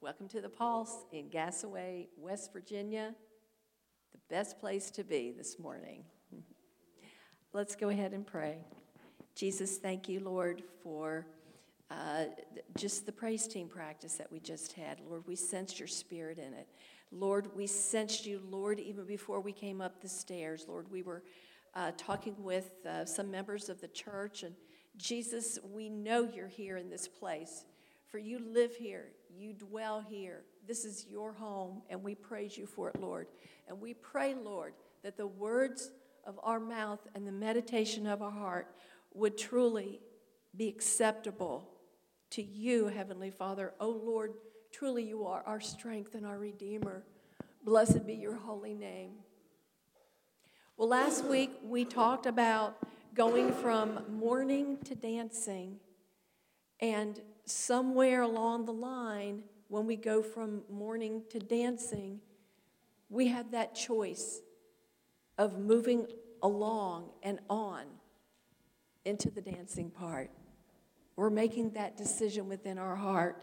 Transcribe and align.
Welcome 0.00 0.28
to 0.28 0.40
the 0.40 0.48
Pulse 0.48 1.06
in 1.10 1.28
Gassaway, 1.28 2.06
West 2.16 2.52
Virginia. 2.52 3.16
The 4.12 4.20
best 4.30 4.60
place 4.60 4.92
to 4.92 5.02
be 5.02 5.32
this 5.36 5.58
morning. 5.58 6.04
Let's 7.52 7.74
go 7.74 7.88
ahead 7.88 8.12
and 8.12 8.24
pray. 8.24 8.58
Jesus, 9.34 9.78
thank 9.78 10.08
you, 10.08 10.20
Lord, 10.20 10.62
for 10.84 11.26
uh, 11.90 12.26
just 12.76 13.06
the 13.06 13.12
praise 13.12 13.48
team 13.48 13.66
practice 13.66 14.14
that 14.14 14.30
we 14.30 14.38
just 14.38 14.74
had. 14.74 15.00
Lord, 15.00 15.24
we 15.26 15.34
sensed 15.34 15.80
your 15.80 15.88
spirit 15.88 16.38
in 16.38 16.54
it. 16.54 16.68
Lord, 17.10 17.48
we 17.56 17.66
sensed 17.66 18.24
you, 18.24 18.40
Lord, 18.48 18.78
even 18.78 19.04
before 19.04 19.40
we 19.40 19.52
came 19.52 19.80
up 19.80 20.00
the 20.00 20.08
stairs. 20.08 20.66
Lord, 20.68 20.88
we 20.92 21.02
were 21.02 21.24
uh, 21.74 21.90
talking 21.96 22.36
with 22.38 22.70
uh, 22.86 23.04
some 23.04 23.32
members 23.32 23.68
of 23.68 23.80
the 23.80 23.88
church, 23.88 24.44
and 24.44 24.54
Jesus, 24.96 25.58
we 25.74 25.88
know 25.88 26.22
you're 26.22 26.46
here 26.46 26.76
in 26.76 26.88
this 26.88 27.08
place, 27.08 27.64
for 28.06 28.18
you 28.18 28.38
live 28.38 28.76
here, 28.76 29.08
you 29.36 29.52
dwell 29.52 30.00
here. 30.00 30.42
This 30.66 30.84
is 30.84 31.06
your 31.08 31.32
home, 31.32 31.82
and 31.88 32.02
we 32.02 32.14
praise 32.14 32.56
you 32.56 32.66
for 32.66 32.88
it, 32.88 33.00
Lord. 33.00 33.26
And 33.68 33.80
we 33.80 33.94
pray, 33.94 34.34
Lord, 34.34 34.74
that 35.02 35.16
the 35.16 35.26
words 35.26 35.90
of 36.24 36.38
our 36.42 36.60
mouth 36.60 37.00
and 37.14 37.26
the 37.26 37.32
meditation 37.32 38.06
of 38.06 38.22
our 38.22 38.30
heart 38.30 38.74
would 39.14 39.38
truly 39.38 40.00
be 40.56 40.68
acceptable 40.68 41.68
to 42.30 42.42
you, 42.42 42.88
Heavenly 42.88 43.30
Father. 43.30 43.72
Oh, 43.80 43.90
Lord, 43.90 44.34
truly 44.72 45.04
you 45.04 45.26
are 45.26 45.42
our 45.46 45.60
strength 45.60 46.14
and 46.14 46.26
our 46.26 46.38
Redeemer. 46.38 47.04
Blessed 47.64 48.06
be 48.06 48.14
your 48.14 48.36
holy 48.36 48.74
name. 48.74 49.12
Well, 50.76 50.88
last 50.88 51.24
week 51.24 51.50
we 51.64 51.84
talked 51.84 52.26
about 52.26 52.76
going 53.14 53.52
from 53.52 54.04
mourning 54.08 54.78
to 54.84 54.94
dancing, 54.94 55.80
and 56.80 57.20
somewhere 57.44 58.22
along 58.22 58.66
the 58.66 58.72
line, 58.72 59.42
when 59.68 59.86
we 59.86 59.96
go 59.96 60.22
from 60.22 60.62
mourning 60.70 61.22
to 61.30 61.38
dancing, 61.38 62.20
we 63.10 63.28
have 63.28 63.50
that 63.52 63.74
choice 63.74 64.40
of 65.36 65.58
moving 65.58 66.06
along 66.42 67.10
and 67.22 67.38
on 67.48 67.84
into 69.04 69.30
the 69.30 69.40
dancing 69.40 69.90
part. 69.90 70.30
We're 71.16 71.30
making 71.30 71.70
that 71.72 71.96
decision 71.96 72.48
within 72.48 72.78
our 72.78 72.96
heart. 72.96 73.42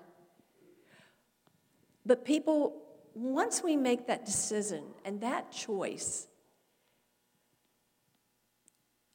But 2.05 2.23
people, 2.23 2.81
once 3.13 3.63
we 3.63 3.75
make 3.75 4.07
that 4.07 4.25
decision 4.25 4.83
and 5.03 5.21
that 5.21 5.51
choice, 5.51 6.27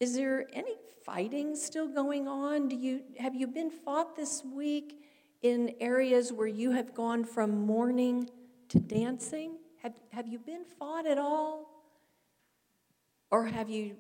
is 0.01 0.17
there 0.17 0.47
any 0.55 0.77
fighting 1.05 1.55
still 1.55 1.87
going 1.87 2.27
on? 2.27 2.69
Do 2.69 2.77
you, 2.77 3.03
have 3.19 3.35
you 3.35 3.47
been 3.47 3.71
fought 3.71 4.17
this 4.17 4.43
week 4.43 5.05
in 5.43 5.75
areas 5.79 6.33
where 6.33 6.47
you 6.47 6.71
have 6.73 6.95
gone 6.95 7.25
from 7.25 7.67
mourning 7.67 8.29
to 8.71 8.81
dancing? 8.81 9.59
Have, 9.83 9.95
have 10.13 10.27
you 10.27 10.39
been 10.39 10.65
fought 10.79 11.07
at 11.07 11.19
all? 11.19 11.85
Or 13.31 13.45
have 13.45 13.69
you 13.69 13.97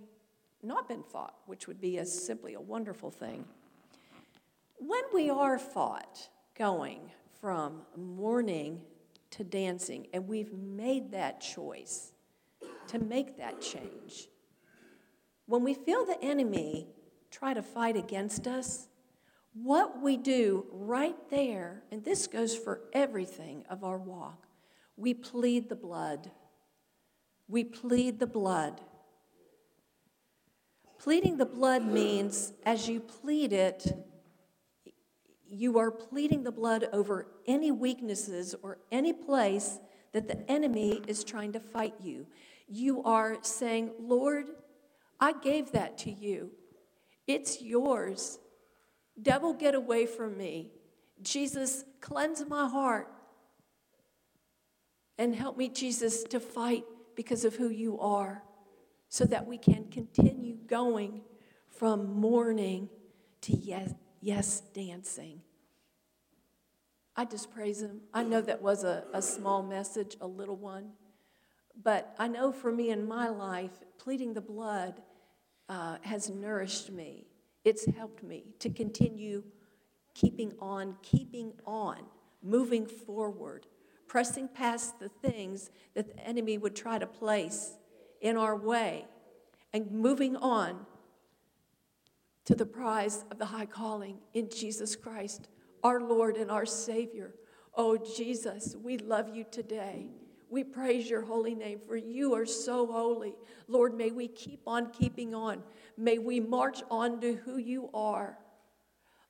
not 0.62 0.88
been 0.88 1.02
fought, 1.02 1.34
which 1.46 1.66
would 1.66 1.80
be 1.80 1.98
a, 1.98 2.06
simply 2.06 2.54
a 2.54 2.60
wonderful 2.60 3.10
thing? 3.10 3.44
When 4.78 5.02
we 5.12 5.28
are 5.28 5.58
fought 5.58 6.30
going 6.56 7.10
from 7.40 7.82
mourning 7.94 8.80
to 9.32 9.44
dancing, 9.44 10.06
and 10.14 10.26
we've 10.26 10.52
made 10.52 11.12
that 11.12 11.40
choice 11.40 12.12
to 12.88 12.98
make 12.98 13.36
that 13.36 13.60
change, 13.60 14.28
when 15.50 15.64
we 15.64 15.74
feel 15.74 16.04
the 16.06 16.22
enemy 16.22 16.86
try 17.28 17.52
to 17.52 17.60
fight 17.60 17.96
against 17.96 18.46
us, 18.46 18.86
what 19.52 20.00
we 20.00 20.16
do 20.16 20.64
right 20.70 21.16
there, 21.28 21.82
and 21.90 22.04
this 22.04 22.28
goes 22.28 22.56
for 22.56 22.82
everything 22.92 23.64
of 23.68 23.82
our 23.82 23.98
walk, 23.98 24.46
we 24.96 25.12
plead 25.12 25.68
the 25.68 25.74
blood. 25.74 26.30
We 27.48 27.64
plead 27.64 28.20
the 28.20 28.28
blood. 28.28 28.80
Pleading 31.00 31.36
the 31.36 31.46
blood 31.46 31.84
means 31.84 32.52
as 32.64 32.88
you 32.88 33.00
plead 33.00 33.52
it, 33.52 33.92
you 35.48 35.80
are 35.80 35.90
pleading 35.90 36.44
the 36.44 36.52
blood 36.52 36.88
over 36.92 37.26
any 37.48 37.72
weaknesses 37.72 38.54
or 38.62 38.78
any 38.92 39.12
place 39.12 39.80
that 40.12 40.28
the 40.28 40.48
enemy 40.48 41.02
is 41.08 41.24
trying 41.24 41.50
to 41.52 41.60
fight 41.60 41.94
you. 42.00 42.28
You 42.68 43.02
are 43.02 43.38
saying, 43.42 43.90
Lord, 43.98 44.46
I 45.20 45.32
gave 45.32 45.72
that 45.72 45.98
to 45.98 46.10
you. 46.10 46.52
It's 47.26 47.60
yours. 47.60 48.38
Devil, 49.20 49.52
get 49.52 49.74
away 49.74 50.06
from 50.06 50.36
me. 50.36 50.70
Jesus, 51.22 51.84
cleanse 52.00 52.44
my 52.48 52.68
heart. 52.68 53.08
And 55.18 55.34
help 55.34 55.58
me, 55.58 55.68
Jesus, 55.68 56.22
to 56.24 56.40
fight 56.40 56.84
because 57.14 57.44
of 57.44 57.56
who 57.56 57.68
you 57.68 58.00
are 58.00 58.42
so 59.10 59.24
that 59.26 59.46
we 59.46 59.58
can 59.58 59.84
continue 59.90 60.56
going 60.66 61.20
from 61.68 62.14
mourning 62.14 62.88
to 63.42 63.54
yes, 63.54 63.92
yes 64.22 64.60
dancing. 64.72 65.42
I 67.14 67.26
just 67.26 67.52
praise 67.52 67.82
him. 67.82 68.00
I 68.14 68.22
know 68.22 68.40
that 68.40 68.62
was 68.62 68.84
a, 68.84 69.04
a 69.12 69.20
small 69.20 69.62
message, 69.62 70.16
a 70.20 70.26
little 70.26 70.56
one. 70.56 70.92
But 71.82 72.14
I 72.18 72.28
know 72.28 72.50
for 72.52 72.72
me 72.72 72.90
in 72.90 73.06
my 73.06 73.28
life, 73.28 73.72
pleading 73.98 74.32
the 74.32 74.40
blood 74.40 75.02
uh, 75.70 75.96
has 76.02 76.28
nourished 76.28 76.90
me. 76.90 77.24
It's 77.64 77.86
helped 77.86 78.24
me 78.24 78.44
to 78.58 78.68
continue 78.68 79.44
keeping 80.14 80.52
on, 80.60 80.96
keeping 81.00 81.52
on, 81.64 81.98
moving 82.42 82.86
forward, 82.86 83.66
pressing 84.08 84.48
past 84.48 84.98
the 84.98 85.08
things 85.08 85.70
that 85.94 86.08
the 86.08 86.26
enemy 86.26 86.58
would 86.58 86.74
try 86.74 86.98
to 86.98 87.06
place 87.06 87.78
in 88.20 88.36
our 88.36 88.56
way, 88.56 89.06
and 89.72 89.90
moving 89.92 90.36
on 90.36 90.84
to 92.44 92.56
the 92.56 92.66
prize 92.66 93.24
of 93.30 93.38
the 93.38 93.46
high 93.46 93.66
calling 93.66 94.18
in 94.34 94.50
Jesus 94.50 94.96
Christ, 94.96 95.48
our 95.84 96.00
Lord 96.00 96.36
and 96.36 96.50
our 96.50 96.66
Savior. 96.66 97.34
Oh, 97.76 97.96
Jesus, 97.96 98.74
we 98.82 98.98
love 98.98 99.34
you 99.34 99.44
today. 99.48 100.08
We 100.50 100.64
praise 100.64 101.08
your 101.08 101.22
holy 101.22 101.54
name, 101.54 101.78
for 101.86 101.96
you 101.96 102.34
are 102.34 102.44
so 102.44 102.86
holy. 102.86 103.36
Lord, 103.68 103.94
may 103.96 104.10
we 104.10 104.26
keep 104.26 104.62
on 104.66 104.90
keeping 104.90 105.32
on. 105.32 105.62
May 105.96 106.18
we 106.18 106.40
march 106.40 106.82
on 106.90 107.20
to 107.20 107.34
who 107.34 107.56
you 107.56 107.88
are. 107.94 108.36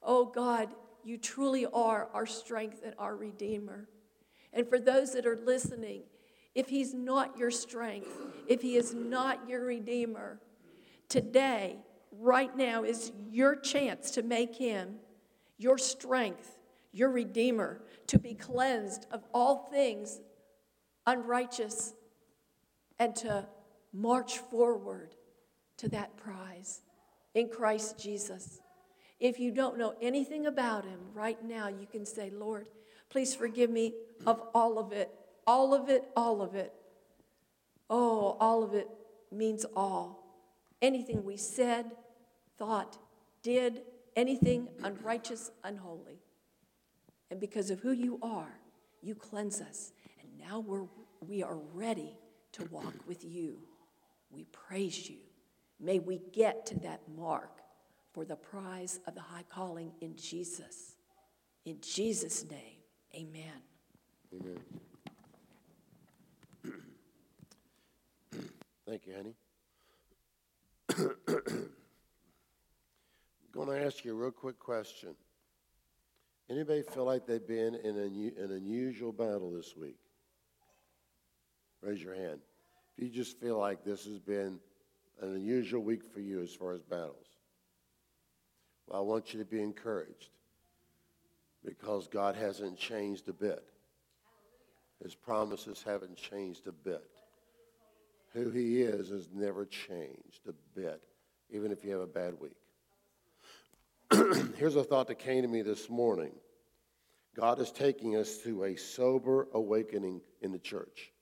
Oh 0.02 0.24
God, 0.24 0.70
you 1.04 1.18
truly 1.18 1.66
are 1.66 2.08
our 2.14 2.24
strength 2.24 2.80
and 2.82 2.94
our 2.98 3.14
Redeemer. 3.14 3.86
And 4.54 4.66
for 4.66 4.78
those 4.78 5.12
that 5.12 5.26
are 5.26 5.36
listening, 5.36 6.04
if 6.54 6.68
he's 6.68 6.94
not 6.94 7.36
your 7.36 7.50
strength, 7.50 8.10
if 8.48 8.62
he 8.62 8.76
is 8.76 8.94
not 8.94 9.46
your 9.46 9.66
Redeemer, 9.66 10.40
today, 11.10 11.76
right 12.10 12.56
now, 12.56 12.82
is 12.82 13.12
your 13.30 13.56
chance 13.56 14.10
to 14.12 14.22
make 14.22 14.56
him 14.56 14.96
your 15.58 15.76
strength, 15.76 16.58
your 16.92 17.10
Redeemer, 17.10 17.82
to 18.06 18.18
be 18.18 18.34
cleansed 18.34 19.06
of 19.12 19.22
all 19.34 19.68
things 19.70 20.20
unrighteous, 21.06 21.94
and 22.98 23.14
to 23.16 23.46
march 23.92 24.38
forward 24.38 25.14
to 25.78 25.88
that 25.88 26.16
prize 26.16 26.82
in 27.34 27.48
Christ 27.48 27.98
Jesus. 27.98 28.60
If 29.18 29.38
you 29.38 29.50
don't 29.50 29.78
know 29.78 29.94
anything 30.00 30.46
about 30.46 30.84
him 30.84 31.00
right 31.14 31.42
now, 31.44 31.68
you 31.68 31.86
can 31.86 32.06
say, 32.06 32.30
Lord, 32.30 32.68
please 33.08 33.34
forgive 33.34 33.70
me 33.70 33.94
of 34.26 34.40
all 34.54 34.78
of 34.78 34.92
it, 34.92 35.10
all 35.46 35.74
of 35.74 35.88
it, 35.88 36.04
all 36.16 36.42
of 36.42 36.54
it. 36.54 36.72
Oh, 37.88 38.36
all 38.40 38.62
of 38.62 38.74
it 38.74 38.88
means 39.32 39.66
all. 39.74 40.24
Anything 40.80 41.24
we 41.24 41.36
said, 41.36 41.90
thought, 42.56 42.98
did, 43.42 43.82
anything 44.16 44.68
unrighteous, 44.82 45.50
unholy. 45.64 46.20
And 47.30 47.40
because 47.40 47.70
of 47.70 47.80
who 47.80 47.92
you 47.92 48.18
are, 48.22 48.58
you 49.02 49.14
cleanse 49.14 49.60
us 49.60 49.92
now 50.40 50.60
we're, 50.60 50.86
we 51.20 51.42
are 51.42 51.58
ready 51.74 52.16
to 52.52 52.64
walk 52.66 52.94
with 53.06 53.24
you. 53.24 53.58
We 54.30 54.44
praise 54.44 55.08
you. 55.08 55.18
May 55.78 55.98
we 55.98 56.20
get 56.32 56.66
to 56.66 56.78
that 56.80 57.00
mark 57.16 57.60
for 58.12 58.24
the 58.24 58.36
prize 58.36 59.00
of 59.06 59.14
the 59.14 59.20
high 59.20 59.44
calling 59.48 59.92
in 60.00 60.16
Jesus. 60.16 60.96
In 61.64 61.78
Jesus' 61.80 62.44
name, 62.50 62.78
amen. 63.14 63.62
Amen. 64.34 64.60
Thank 68.86 69.06
you, 69.06 69.14
honey. 69.14 69.34
I'm 70.98 71.66
going 73.52 73.68
to 73.68 73.84
ask 73.84 74.04
you 74.04 74.12
a 74.12 74.14
real 74.14 74.30
quick 74.30 74.58
question. 74.58 75.14
Anybody 76.48 76.82
feel 76.82 77.04
like 77.04 77.26
they've 77.26 77.46
been 77.46 77.76
in 77.76 77.96
an 77.96 78.50
unusual 78.50 79.12
battle 79.12 79.52
this 79.52 79.76
week? 79.76 79.96
Raise 81.82 82.02
your 82.02 82.14
hand. 82.14 82.40
If 82.96 83.04
you 83.04 83.10
just 83.10 83.38
feel 83.40 83.58
like 83.58 83.84
this 83.84 84.04
has 84.04 84.18
been 84.18 84.58
an 85.20 85.34
unusual 85.34 85.82
week 85.82 86.04
for 86.04 86.20
you 86.20 86.42
as 86.42 86.54
far 86.54 86.72
as 86.72 86.82
battles, 86.82 87.26
well, 88.86 89.00
I 89.00 89.02
want 89.02 89.32
you 89.32 89.40
to 89.40 89.46
be 89.46 89.62
encouraged 89.62 90.30
because 91.64 92.08
God 92.08 92.34
hasn't 92.34 92.78
changed 92.78 93.28
a 93.28 93.32
bit. 93.32 93.64
His 95.02 95.14
promises 95.14 95.82
haven't 95.84 96.16
changed 96.16 96.66
a 96.66 96.72
bit. 96.72 97.08
Who 98.34 98.50
He 98.50 98.82
is 98.82 99.08
has 99.08 99.28
never 99.32 99.64
changed 99.64 100.46
a 100.48 100.52
bit, 100.78 101.02
even 101.50 101.72
if 101.72 101.84
you 101.84 101.92
have 101.92 102.00
a 102.00 102.06
bad 102.06 102.34
week. 102.38 102.56
Here's 104.56 104.76
a 104.76 104.84
thought 104.84 105.08
that 105.08 105.18
came 105.18 105.42
to 105.42 105.48
me 105.48 105.62
this 105.62 105.88
morning 105.88 106.32
God 107.34 107.60
is 107.60 107.70
taking 107.70 108.16
us 108.16 108.38
to 108.38 108.64
a 108.64 108.76
sober 108.76 109.48
awakening 109.54 110.20
in 110.42 110.52
the 110.52 110.58
church. 110.58 111.12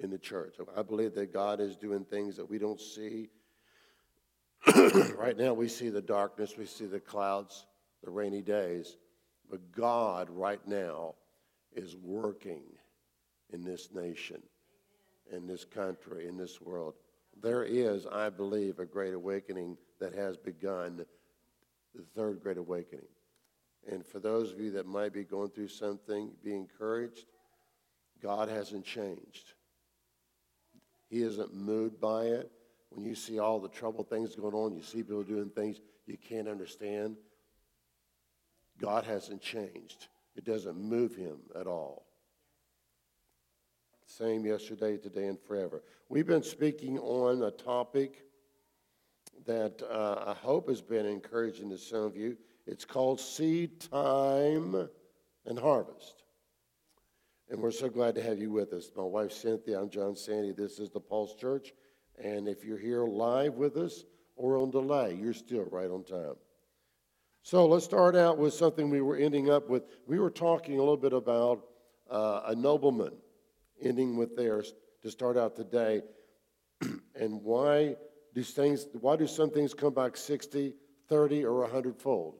In 0.00 0.10
the 0.10 0.18
church. 0.18 0.56
I 0.76 0.82
believe 0.82 1.14
that 1.16 1.32
God 1.32 1.60
is 1.60 1.76
doing 1.76 2.04
things 2.04 2.36
that 2.36 2.48
we 2.48 2.58
don't 2.58 2.80
see. 2.80 3.30
right 5.16 5.36
now, 5.36 5.52
we 5.54 5.66
see 5.68 5.88
the 5.88 6.00
darkness, 6.00 6.56
we 6.56 6.66
see 6.66 6.86
the 6.86 7.00
clouds, 7.00 7.66
the 8.04 8.10
rainy 8.10 8.42
days. 8.42 8.96
But 9.50 9.72
God, 9.72 10.30
right 10.30 10.64
now, 10.66 11.14
is 11.74 11.96
working 11.96 12.62
in 13.52 13.64
this 13.64 13.88
nation, 13.92 14.42
in 15.32 15.46
this 15.46 15.64
country, 15.64 16.28
in 16.28 16.36
this 16.36 16.60
world. 16.60 16.94
There 17.40 17.64
is, 17.64 18.06
I 18.06 18.30
believe, 18.30 18.78
a 18.78 18.84
great 18.84 19.14
awakening 19.14 19.76
that 20.00 20.14
has 20.14 20.36
begun, 20.36 21.04
the 21.94 22.04
third 22.14 22.40
great 22.42 22.58
awakening. 22.58 23.06
And 23.90 24.04
for 24.04 24.18
those 24.18 24.52
of 24.52 24.60
you 24.60 24.70
that 24.72 24.86
might 24.86 25.12
be 25.12 25.24
going 25.24 25.50
through 25.50 25.68
something, 25.68 26.30
be 26.44 26.54
encouraged. 26.54 27.26
God 28.20 28.48
hasn't 28.48 28.84
changed. 28.84 29.54
He 31.08 31.22
isn't 31.22 31.54
moved 31.54 32.00
by 32.00 32.24
it. 32.24 32.50
When 32.90 33.04
you 33.04 33.14
see 33.14 33.38
all 33.38 33.60
the 33.60 33.68
trouble 33.68 34.04
things 34.04 34.34
going 34.34 34.54
on, 34.54 34.74
you 34.74 34.82
see 34.82 34.98
people 34.98 35.22
doing 35.22 35.50
things 35.50 35.80
you 36.06 36.16
can't 36.16 36.48
understand. 36.48 37.16
God 38.80 39.04
hasn't 39.04 39.42
changed. 39.42 40.08
It 40.36 40.44
doesn't 40.44 40.76
move 40.76 41.14
him 41.14 41.38
at 41.58 41.66
all. 41.66 42.06
Same 44.06 44.46
yesterday, 44.46 44.96
today, 44.96 45.26
and 45.26 45.38
forever. 45.38 45.82
We've 46.08 46.26
been 46.26 46.42
speaking 46.42 46.98
on 46.98 47.42
a 47.42 47.50
topic 47.50 48.24
that 49.44 49.82
uh, 49.90 50.24
I 50.28 50.34
hope 50.34 50.68
has 50.68 50.80
been 50.80 51.06
encouraging 51.06 51.70
to 51.70 51.78
some 51.78 52.04
of 52.04 52.16
you. 52.16 52.36
It's 52.66 52.84
called 52.84 53.20
Seed 53.20 53.80
Time 53.80 54.88
and 55.44 55.58
Harvest. 55.58 56.22
And 57.50 57.62
we're 57.62 57.70
so 57.70 57.88
glad 57.88 58.14
to 58.16 58.22
have 58.22 58.38
you 58.38 58.50
with 58.50 58.74
us. 58.74 58.90
My 58.94 59.04
wife 59.04 59.32
Cynthia, 59.32 59.80
I'm 59.80 59.88
John 59.88 60.14
Sandy. 60.14 60.52
This 60.52 60.78
is 60.78 60.90
the 60.90 61.00
Pulse 61.00 61.34
Church. 61.34 61.72
And 62.22 62.46
if 62.46 62.62
you're 62.62 62.78
here 62.78 63.06
live 63.06 63.54
with 63.54 63.78
us 63.78 64.04
or 64.36 64.58
on 64.58 64.70
delay, 64.70 65.16
you're 65.18 65.32
still 65.32 65.64
right 65.70 65.90
on 65.90 66.04
time. 66.04 66.34
So 67.42 67.66
let's 67.66 67.86
start 67.86 68.14
out 68.16 68.36
with 68.36 68.52
something 68.52 68.90
we 68.90 69.00
were 69.00 69.16
ending 69.16 69.48
up 69.48 69.70
with. 69.70 69.84
We 70.06 70.18
were 70.18 70.30
talking 70.30 70.74
a 70.74 70.80
little 70.80 70.98
bit 70.98 71.14
about 71.14 71.64
uh, 72.10 72.42
a 72.48 72.54
nobleman, 72.54 73.12
ending 73.82 74.18
with 74.18 74.36
theirs 74.36 74.74
to 75.02 75.10
start 75.10 75.38
out 75.38 75.56
today, 75.56 76.02
and 77.14 77.42
why 77.42 77.96
do 78.34 78.42
things, 78.42 78.86
why 79.00 79.16
do 79.16 79.26
some 79.26 79.48
things 79.48 79.72
come 79.72 79.94
back 79.94 80.18
60, 80.18 80.74
30, 81.08 81.44
or 81.46 81.60
100 81.62 81.96
fold? 81.96 82.34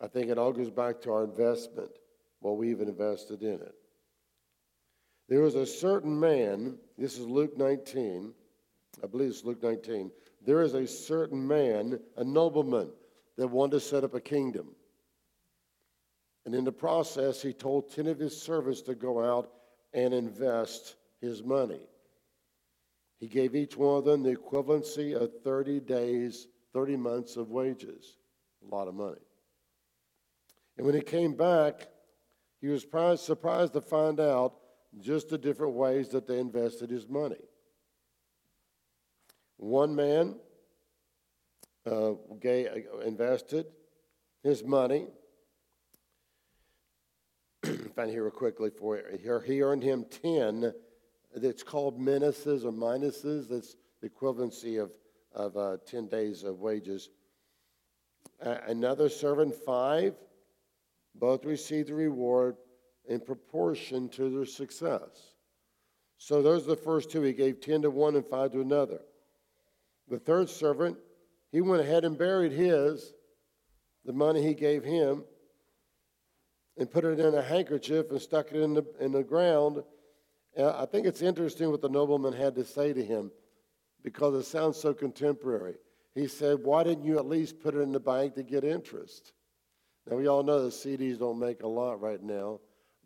I 0.00 0.06
think 0.06 0.28
it 0.28 0.38
all 0.38 0.52
goes 0.52 0.70
back 0.70 1.00
to 1.00 1.12
our 1.12 1.24
investment, 1.24 1.90
what 2.46 2.58
we've 2.58 2.80
invested 2.80 3.42
in 3.42 3.54
it. 3.54 3.74
There 5.28 5.40
was 5.40 5.56
a 5.56 5.66
certain 5.66 6.18
man, 6.18 6.78
this 6.96 7.18
is 7.18 7.26
Luke 7.26 7.58
19, 7.58 8.32
I 9.02 9.06
believe 9.08 9.30
it's 9.30 9.42
Luke 9.42 9.60
19. 9.60 10.12
There 10.46 10.62
is 10.62 10.74
a 10.74 10.86
certain 10.86 11.44
man, 11.44 11.98
a 12.16 12.22
nobleman, 12.22 12.90
that 13.36 13.48
wanted 13.48 13.72
to 13.72 13.80
set 13.80 14.04
up 14.04 14.14
a 14.14 14.20
kingdom. 14.20 14.68
And 16.44 16.54
in 16.54 16.62
the 16.62 16.70
process, 16.70 17.42
he 17.42 17.52
told 17.52 17.92
10 17.92 18.06
of 18.06 18.20
his 18.20 18.40
servants 18.40 18.80
to 18.82 18.94
go 18.94 19.24
out 19.24 19.50
and 19.92 20.14
invest 20.14 20.94
his 21.20 21.42
money. 21.42 21.82
He 23.18 23.26
gave 23.26 23.56
each 23.56 23.76
one 23.76 23.98
of 23.98 24.04
them 24.04 24.22
the 24.22 24.36
equivalency 24.36 25.20
of 25.20 25.32
30 25.42 25.80
days, 25.80 26.46
30 26.72 26.96
months 26.96 27.36
of 27.36 27.50
wages. 27.50 28.18
A 28.62 28.72
lot 28.72 28.86
of 28.86 28.94
money. 28.94 29.16
And 30.76 30.86
when 30.86 30.94
he 30.94 31.00
came 31.00 31.34
back, 31.34 31.88
he 32.60 32.68
was 32.68 32.82
surprised 32.82 33.72
to 33.74 33.80
find 33.80 34.20
out 34.20 34.54
just 35.00 35.28
the 35.28 35.38
different 35.38 35.74
ways 35.74 36.08
that 36.10 36.26
they 36.26 36.38
invested 36.38 36.90
his 36.90 37.08
money. 37.08 37.36
One 39.58 39.94
man 39.94 40.36
uh, 41.90 42.12
gave, 42.40 42.68
invested 43.04 43.66
his 44.42 44.64
money. 44.64 45.06
find 47.94 48.10
here 48.10 48.24
real 48.24 48.30
quickly 48.30 48.70
for 48.70 48.96
you. 48.96 49.40
He 49.44 49.62
earned 49.62 49.82
him 49.82 50.06
10 50.22 50.72
it's 51.44 51.62
called 51.62 51.98
minuses 51.98 52.64
or 52.64 52.72
minuses. 52.72 53.48
That's 53.48 53.76
the 54.00 54.08
equivalency 54.08 54.82
of, 54.82 54.92
of 55.32 55.56
uh, 55.56 55.76
10 55.86 56.08
days 56.08 56.44
of 56.44 56.60
wages. 56.60 57.10
Uh, 58.44 58.58
another 58.66 59.08
servant, 59.08 59.54
five. 59.54 60.14
Both 61.18 61.44
received 61.44 61.88
the 61.88 61.94
reward 61.94 62.56
in 63.08 63.20
proportion 63.20 64.08
to 64.10 64.28
their 64.28 64.46
success. 64.46 65.34
So 66.18 66.42
those 66.42 66.64
are 66.64 66.70
the 66.70 66.76
first 66.76 67.10
two. 67.10 67.22
He 67.22 67.32
gave 67.32 67.60
10 67.60 67.82
to 67.82 67.90
one 67.90 68.16
and 68.16 68.26
five 68.26 68.52
to 68.52 68.60
another. 68.60 69.00
The 70.08 70.18
third 70.18 70.48
servant, 70.48 70.96
he 71.52 71.60
went 71.60 71.82
ahead 71.82 72.04
and 72.04 72.16
buried 72.16 72.52
his, 72.52 73.12
the 74.04 74.12
money 74.12 74.42
he 74.42 74.54
gave 74.54 74.84
him, 74.84 75.24
and 76.78 76.90
put 76.90 77.04
it 77.04 77.18
in 77.18 77.34
a 77.34 77.42
handkerchief 77.42 78.10
and 78.10 78.20
stuck 78.20 78.52
it 78.52 78.60
in 78.60 78.74
the, 78.74 78.84
in 79.00 79.12
the 79.12 79.24
ground 79.24 79.82
I 80.58 80.86
think 80.86 81.06
it's 81.06 81.20
interesting 81.20 81.70
what 81.70 81.82
the 81.82 81.88
nobleman 81.88 82.32
had 82.32 82.54
to 82.54 82.64
say 82.64 82.92
to 82.92 83.04
him 83.04 83.30
because 84.02 84.34
it 84.34 84.48
sounds 84.48 84.78
so 84.78 84.94
contemporary. 84.94 85.74
He 86.14 86.28
said, 86.28 86.60
Why 86.62 86.82
didn't 86.82 87.04
you 87.04 87.18
at 87.18 87.26
least 87.26 87.60
put 87.60 87.74
it 87.74 87.80
in 87.80 87.92
the 87.92 88.00
bank 88.00 88.34
to 88.34 88.42
get 88.42 88.64
interest? 88.64 89.32
Now, 90.08 90.16
we 90.16 90.28
all 90.28 90.42
know 90.42 90.62
the 90.62 90.70
CDs 90.70 91.18
don't 91.18 91.38
make 91.38 91.62
a 91.62 91.68
lot 91.68 92.00
right 92.00 92.22
now, 92.22 92.60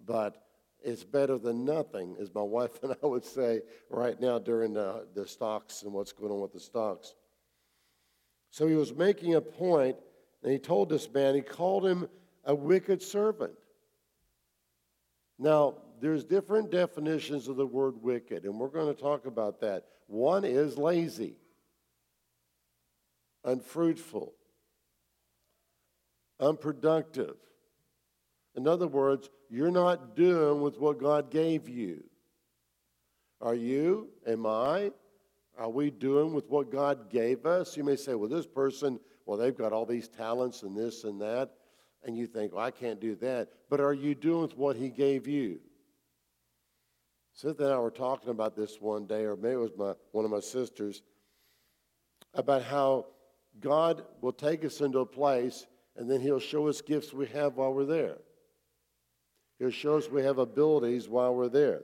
but 0.05 0.43
it's 0.83 1.05
better 1.05 1.39
than 1.39 1.65
nothing, 1.65 2.17
as 2.21 2.35
my 2.35 2.43
wife 2.43 2.83
and 2.83 2.95
I 3.03 3.07
would 3.07 3.25
say 3.25 3.63
right 3.89 4.21
now 4.21 4.39
during 4.39 4.75
the, 4.75 5.07
the 5.15 5.27
stocks 5.27 5.83
and 5.83 5.93
what's 5.93 6.13
going 6.13 6.33
on 6.33 6.41
with 6.41 6.53
the 6.53 6.61
stocks. 6.61 7.15
So 8.51 8.67
he 8.67 8.75
was 8.75 8.95
making 8.95 9.35
a 9.35 9.41
point, 9.41 9.97
and 10.43 10.53
he 10.53 10.59
told 10.59 10.89
this 10.89 11.11
man, 11.13 11.35
he 11.35 11.41
called 11.41 11.87
him 11.87 12.09
a 12.45 12.55
wicked 12.55 13.03
servant. 13.03 13.53
Now, 15.39 15.77
there's 16.01 16.25
different 16.25 16.71
definitions 16.71 17.49
of 17.49 17.57
the 17.57 17.67
word 17.67 18.03
wicked, 18.03 18.45
and 18.45 18.59
we're 18.59 18.69
going 18.69 18.95
to 18.95 19.01
talk 19.01 19.27
about 19.27 19.61
that. 19.61 19.85
One 20.07 20.45
is 20.45 20.77
lazy, 20.77 21.37
unfruitful, 23.45 24.35
unproductive. 26.41 27.37
In 28.57 28.67
other 28.67 28.89
words, 28.89 29.31
you're 29.49 29.71
not 29.71 30.17
doing 30.17 30.61
with 30.61 30.79
what 30.79 30.99
God 30.99 31.31
gave 31.31 31.69
you. 31.69 32.03
Are 33.41 33.55
you? 33.55 34.09
Am 34.27 34.47
I? 34.47 34.91
Are 35.59 35.71
we 35.71 35.91
doing 35.91 36.35
with 36.35 36.49
what 36.49 36.71
God 36.71 37.11
gave 37.11 37.47
us? 37.47 37.77
You 37.77 37.85
may 37.85 37.97
say, 37.97 38.15
well, 38.15 38.29
this 38.29 38.47
person, 38.47 38.99
well, 39.27 39.39
they've 39.39 39.57
got 39.57 39.73
all 39.73 39.87
these 39.87 40.09
talents 40.09 40.63
and 40.63 40.77
this 40.77 41.05
and 41.05 41.21
that. 41.21 41.51
And 42.05 42.17
you 42.17 42.27
think, 42.27 42.55
well, 42.55 42.65
I 42.65 42.71
can't 42.71 43.01
do 43.01 43.15
that. 43.17 43.49
But 43.69 43.81
are 43.81 43.93
you 43.93 44.15
doing 44.15 44.43
with 44.43 44.57
what 44.57 44.77
He 44.77 44.89
gave 44.89 45.27
you? 45.27 45.61
Cynthia 47.35 47.67
and 47.67 47.75
I 47.75 47.79
were 47.79 47.91
talking 47.91 48.31
about 48.31 48.57
this 48.57 48.81
one 48.81 49.07
day, 49.07 49.23
or 49.25 49.37
maybe 49.37 49.55
it 49.55 49.59
was 49.59 49.71
my, 49.77 49.93
one 50.13 50.25
of 50.25 50.31
my 50.31 50.41
sisters, 50.41 51.03
about 52.35 52.63
how 52.63 53.07
God 53.61 54.03
will 54.21 54.33
take 54.33 54.65
us 54.65 54.81
into 54.81 55.01
a 55.01 55.07
place 55.07 55.67
and 55.97 56.11
then 56.11 56.21
He'll 56.21 56.41
show 56.41 56.69
us 56.69 56.81
gifts 56.81 57.13
we 57.13 57.27
have 57.29 57.57
while 57.57 57.73
we're 57.73 57.85
there. 57.85 58.19
He'll 59.59 59.71
show 59.71 59.99
us 59.99 60.09
we 60.09 60.23
have 60.23 60.39
abilities 60.39 61.09
while 61.09 61.35
we're 61.35 61.49
there. 61.49 61.83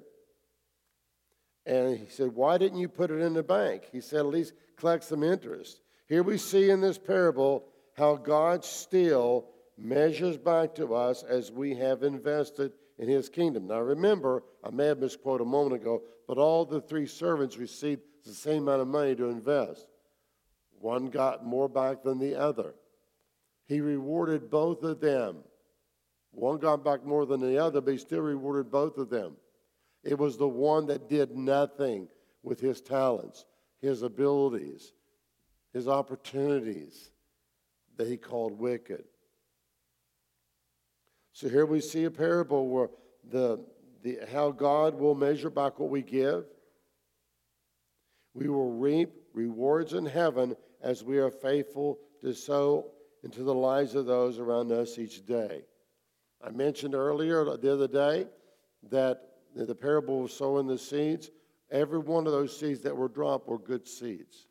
And 1.66 1.98
he 1.98 2.06
said, 2.08 2.34
Why 2.34 2.56
didn't 2.58 2.78
you 2.78 2.88
put 2.88 3.10
it 3.10 3.20
in 3.20 3.34
the 3.34 3.42
bank? 3.42 3.82
He 3.92 4.00
said, 4.00 4.20
At 4.20 4.26
least 4.26 4.54
collect 4.76 5.04
some 5.04 5.22
interest. 5.22 5.80
Here 6.08 6.22
we 6.22 6.38
see 6.38 6.70
in 6.70 6.80
this 6.80 6.96
parable 6.96 7.64
how 7.96 8.16
God 8.16 8.64
still 8.64 9.48
measures 9.76 10.38
back 10.38 10.74
to 10.76 10.94
us 10.94 11.22
as 11.22 11.50
we 11.50 11.74
have 11.74 12.02
invested 12.02 12.72
in 12.98 13.08
his 13.08 13.28
kingdom. 13.28 13.66
Now 13.66 13.80
remember, 13.80 14.44
I 14.64 14.70
may 14.70 14.86
have 14.86 14.98
misquoted 14.98 15.46
a 15.46 15.50
moment 15.50 15.82
ago, 15.82 16.02
but 16.26 16.38
all 16.38 16.64
the 16.64 16.80
three 16.80 17.06
servants 17.06 17.58
received 17.58 18.02
the 18.24 18.32
same 18.32 18.62
amount 18.62 18.82
of 18.82 18.88
money 18.88 19.14
to 19.16 19.28
invest. 19.28 19.86
One 20.78 21.06
got 21.06 21.44
more 21.44 21.68
back 21.68 22.02
than 22.02 22.18
the 22.18 22.36
other. 22.36 22.74
He 23.66 23.80
rewarded 23.80 24.50
both 24.50 24.82
of 24.82 25.00
them. 25.00 25.38
One 26.30 26.58
got 26.58 26.84
back 26.84 27.04
more 27.04 27.26
than 27.26 27.40
the 27.40 27.58
other, 27.58 27.80
but 27.80 27.92
he 27.92 27.98
still 27.98 28.20
rewarded 28.20 28.70
both 28.70 28.98
of 28.98 29.10
them. 29.10 29.36
It 30.04 30.18
was 30.18 30.36
the 30.36 30.48
one 30.48 30.86
that 30.86 31.08
did 31.08 31.36
nothing 31.36 32.08
with 32.42 32.60
his 32.60 32.80
talents, 32.80 33.44
his 33.80 34.02
abilities, 34.02 34.92
his 35.72 35.88
opportunities 35.88 37.10
that 37.96 38.06
he 38.06 38.16
called 38.16 38.58
wicked. 38.58 39.04
So 41.32 41.48
here 41.48 41.66
we 41.66 41.80
see 41.80 42.04
a 42.04 42.10
parable 42.10 42.68
where 42.68 42.90
the, 43.28 43.64
the, 44.02 44.20
how 44.32 44.52
God 44.52 44.94
will 44.94 45.14
measure 45.14 45.50
back 45.50 45.78
what 45.78 45.90
we 45.90 46.02
give. 46.02 46.44
We 48.32 48.48
will 48.48 48.72
reap 48.72 49.12
rewards 49.34 49.92
in 49.92 50.06
heaven 50.06 50.56
as 50.82 51.02
we 51.02 51.18
are 51.18 51.30
faithful 51.30 51.98
to 52.22 52.32
sow 52.32 52.92
into 53.22 53.42
the 53.42 53.54
lives 53.54 53.94
of 53.94 54.06
those 54.06 54.38
around 54.38 54.72
us 54.72 54.98
each 54.98 55.26
day. 55.26 55.62
I 56.42 56.50
mentioned 56.50 56.94
earlier 56.94 57.44
the 57.44 57.72
other 57.72 57.88
day 57.88 58.26
that 58.90 59.22
the 59.54 59.74
parable 59.74 60.24
of 60.24 60.30
sowing 60.30 60.66
the 60.66 60.78
seeds, 60.78 61.30
every 61.70 61.98
one 61.98 62.26
of 62.26 62.32
those 62.32 62.58
seeds 62.58 62.82
that 62.82 62.96
were 62.96 63.08
dropped 63.08 63.48
were 63.48 63.58
good 63.58 63.86
seeds. 63.86 64.46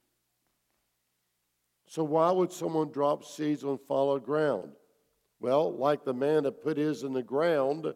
So, 1.88 2.04
why 2.04 2.32
would 2.32 2.52
someone 2.52 2.92
drop 2.92 3.24
seeds 3.24 3.64
on 3.64 3.78
fallow 3.78 4.20
ground? 4.20 4.72
Well, 5.40 5.78
like 5.78 6.04
the 6.04 6.14
man 6.14 6.44
that 6.44 6.64
put 6.64 6.78
his 6.78 7.04
in 7.04 7.14
the 7.14 7.22
ground 7.22 7.94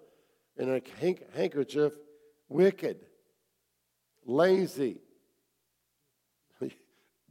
in 0.58 0.70
a 0.70 0.82
handkerchief, 1.34 1.94
wicked, 2.48 3.06
lazy, 4.26 5.02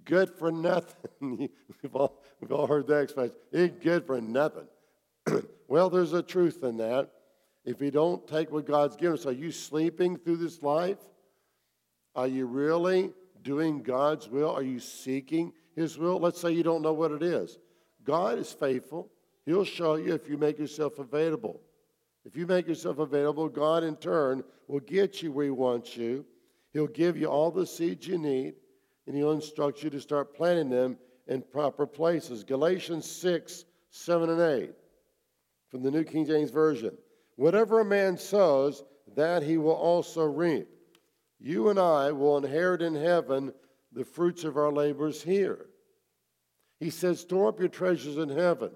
good 0.08 0.30
for 0.30 0.50
nothing. 0.50 0.96
we've, 1.82 1.94
all, 1.94 2.20
we've 2.40 2.50
all 2.50 2.66
heard 2.66 2.88
that 2.88 3.02
expression. 3.02 3.34
It's 3.52 3.84
good 3.84 4.06
for 4.06 4.20
nothing. 4.20 4.66
well, 5.68 5.90
there's 5.90 6.14
a 6.14 6.22
truth 6.22 6.64
in 6.64 6.78
that. 6.78 7.10
If 7.64 7.80
you 7.80 7.90
don't 7.90 8.26
take 8.26 8.50
what 8.50 8.66
God's 8.66 8.96
given 8.96 9.14
us, 9.18 9.26
are 9.26 9.32
you 9.32 9.52
sleeping 9.52 10.16
through 10.16 10.38
this 10.38 10.62
life? 10.62 10.98
Are 12.16 12.26
you 12.26 12.46
really 12.46 13.12
doing 13.42 13.82
God's 13.82 14.28
will? 14.28 14.50
Are 14.50 14.62
you 14.62 14.80
seeking 14.80 15.52
His 15.76 15.98
will? 15.98 16.18
Let's 16.18 16.40
say 16.40 16.50
you 16.50 16.62
don't 16.62 16.82
know 16.82 16.94
what 16.94 17.12
it 17.12 17.22
is. 17.22 17.58
God 18.04 18.38
is 18.38 18.52
faithful. 18.52 19.10
He'll 19.44 19.64
show 19.64 19.96
you 19.96 20.14
if 20.14 20.28
you 20.28 20.38
make 20.38 20.58
yourself 20.58 20.98
available. 20.98 21.60
If 22.24 22.36
you 22.36 22.46
make 22.46 22.66
yourself 22.66 22.98
available, 22.98 23.48
God 23.48 23.84
in 23.84 23.96
turn 23.96 24.42
will 24.66 24.80
get 24.80 25.22
you 25.22 25.30
where 25.30 25.44
He 25.44 25.50
wants 25.50 25.96
you. 25.96 26.24
He'll 26.72 26.86
give 26.86 27.16
you 27.16 27.26
all 27.26 27.50
the 27.50 27.66
seeds 27.66 28.06
you 28.06 28.18
need, 28.18 28.54
and 29.08 29.16
He'll 29.16 29.32
instruct 29.32 29.82
you 29.82 29.88
to 29.88 30.00
start 30.00 30.36
planting 30.36 30.68
them 30.68 30.98
in 31.28 31.40
proper 31.40 31.86
places. 31.86 32.44
Galatians 32.44 33.10
6, 33.10 33.64
7, 33.90 34.28
and 34.28 34.40
8 34.40 34.70
from 35.70 35.82
the 35.82 35.90
New 35.90 36.04
King 36.04 36.26
James 36.26 36.50
Version. 36.50 36.96
Whatever 37.36 37.80
a 37.80 37.84
man 37.86 38.18
sows, 38.18 38.84
that 39.16 39.42
he 39.42 39.56
will 39.56 39.72
also 39.72 40.24
reap. 40.24 40.68
You 41.40 41.70
and 41.70 41.78
I 41.78 42.12
will 42.12 42.36
inherit 42.36 42.82
in 42.82 42.94
heaven 42.94 43.54
the 43.92 44.04
fruits 44.04 44.44
of 44.44 44.58
our 44.58 44.70
labors 44.70 45.22
here. 45.22 45.66
He 46.78 46.90
says, 46.90 47.20
Store 47.20 47.48
up 47.48 47.58
your 47.58 47.68
treasures 47.68 48.18
in 48.18 48.28
heaven. 48.28 48.72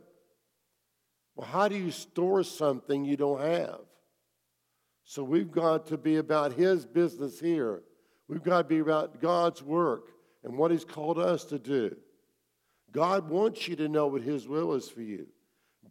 Well, 1.37 1.47
how 1.47 1.69
do 1.69 1.77
you 1.77 1.91
store 1.91 2.43
something 2.43 3.05
you 3.05 3.19
don't 3.19 3.41
have? 3.41 3.81
So 5.05 5.23
we've 5.23 5.53
got 5.53 5.87
to 5.89 5.99
be 5.99 6.17
about 6.17 6.55
His 6.55 6.87
business 6.87 7.39
here. 7.39 7.83
We've 8.29 8.43
got 8.43 8.59
to 8.59 8.65
be 8.65 8.79
about 8.79 9.21
God's 9.21 9.63
work 9.63 10.12
and 10.45 10.57
what 10.57 10.71
He's 10.71 10.85
called 10.85 11.19
us 11.19 11.45
to 11.47 11.59
do. 11.59 11.97
God 12.93 13.29
wants 13.29 13.67
you 13.67 13.77
to 13.77 13.89
know 13.89 14.07
what 14.07 14.23
His 14.23 14.47
will 14.47 14.75
is 14.75 14.89
for 14.89 15.03
you. 15.03 15.27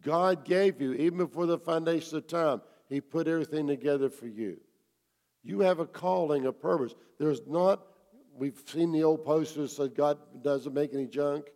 God 0.02 0.44
gave 0.44 0.80
you, 0.80 0.94
even 0.94 1.18
before 1.18 1.46
the 1.46 1.58
foundation 1.58 2.18
of 2.18 2.26
time, 2.26 2.62
He 2.88 3.00
put 3.00 3.28
everything 3.28 3.66
together 3.66 4.08
for 4.08 4.26
you. 4.26 4.58
You 5.42 5.60
have 5.60 5.80
a 5.80 5.86
calling, 5.86 6.46
a 6.46 6.52
purpose. 6.52 6.94
There's 7.18 7.40
not, 7.46 7.82
we've 8.36 8.60
seen 8.66 8.92
the 8.92 9.02
old 9.02 9.24
posters 9.24 9.76
that 9.76 9.82
said 9.82 9.96
God 9.96 10.18
doesn't 10.42 10.72
make 10.72 10.94
any 10.94 11.06
junk. 11.06 11.46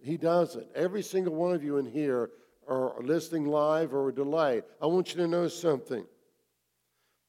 He 0.00 0.16
doesn't. 0.16 0.66
Every 0.74 1.02
single 1.02 1.34
one 1.34 1.54
of 1.54 1.62
you 1.62 1.78
in 1.78 1.86
here 1.86 2.30
are 2.66 3.00
listening 3.00 3.46
live 3.46 3.94
or 3.94 4.12
delayed. 4.12 4.64
I 4.82 4.86
want 4.86 5.10
you 5.14 5.20
to 5.22 5.28
know 5.28 5.48
something. 5.48 6.04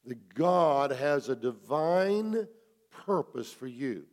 That 0.06 0.34
God 0.34 0.92
has 0.92 1.28
a 1.28 1.36
divine 1.36 2.46
purpose 2.90 3.52
for 3.52 3.66
you 3.66 4.06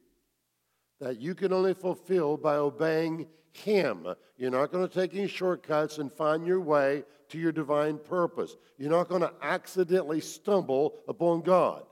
that 0.99 1.19
you 1.19 1.35
can 1.35 1.53
only 1.53 1.73
fulfill 1.73 2.37
by 2.37 2.55
obeying 2.55 3.27
Him. 3.51 4.07
You're 4.37 4.51
not 4.51 4.71
going 4.71 4.87
to 4.87 4.93
take 4.93 5.15
any 5.15 5.27
shortcuts 5.27 5.97
and 5.97 6.11
find 6.11 6.45
your 6.45 6.61
way 6.61 7.03
to 7.29 7.37
your 7.37 7.51
divine 7.51 7.97
purpose. 7.97 8.55
You're 8.77 8.91
not 8.91 9.09
going 9.09 9.21
to 9.21 9.33
accidentally 9.41 10.21
stumble 10.21 10.95
upon 11.07 11.41
God. 11.41 11.83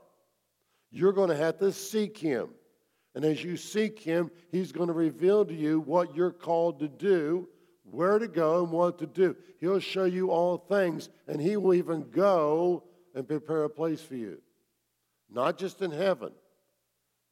You're 0.90 1.12
going 1.12 1.30
to 1.30 1.36
have 1.36 1.58
to 1.58 1.72
seek 1.72 2.16
Him. 2.18 2.50
And 3.14 3.24
as 3.24 3.42
you 3.42 3.56
seek 3.56 3.98
Him, 4.00 4.30
He's 4.50 4.72
going 4.72 4.88
to 4.88 4.94
reveal 4.94 5.44
to 5.44 5.54
you 5.54 5.80
what 5.80 6.14
you're 6.14 6.32
called 6.32 6.80
to 6.80 6.88
do, 6.88 7.48
where 7.84 8.18
to 8.18 8.28
go, 8.28 8.62
and 8.62 8.72
what 8.72 8.98
to 8.98 9.06
do. 9.06 9.36
He'll 9.60 9.80
show 9.80 10.04
you 10.04 10.30
all 10.30 10.58
things, 10.58 11.08
and 11.28 11.40
He 11.40 11.56
will 11.56 11.74
even 11.74 12.10
go 12.10 12.84
and 13.14 13.26
prepare 13.26 13.64
a 13.64 13.70
place 13.70 14.00
for 14.00 14.16
you. 14.16 14.38
Not 15.30 15.58
just 15.58 15.80
in 15.80 15.90
heaven, 15.90 16.32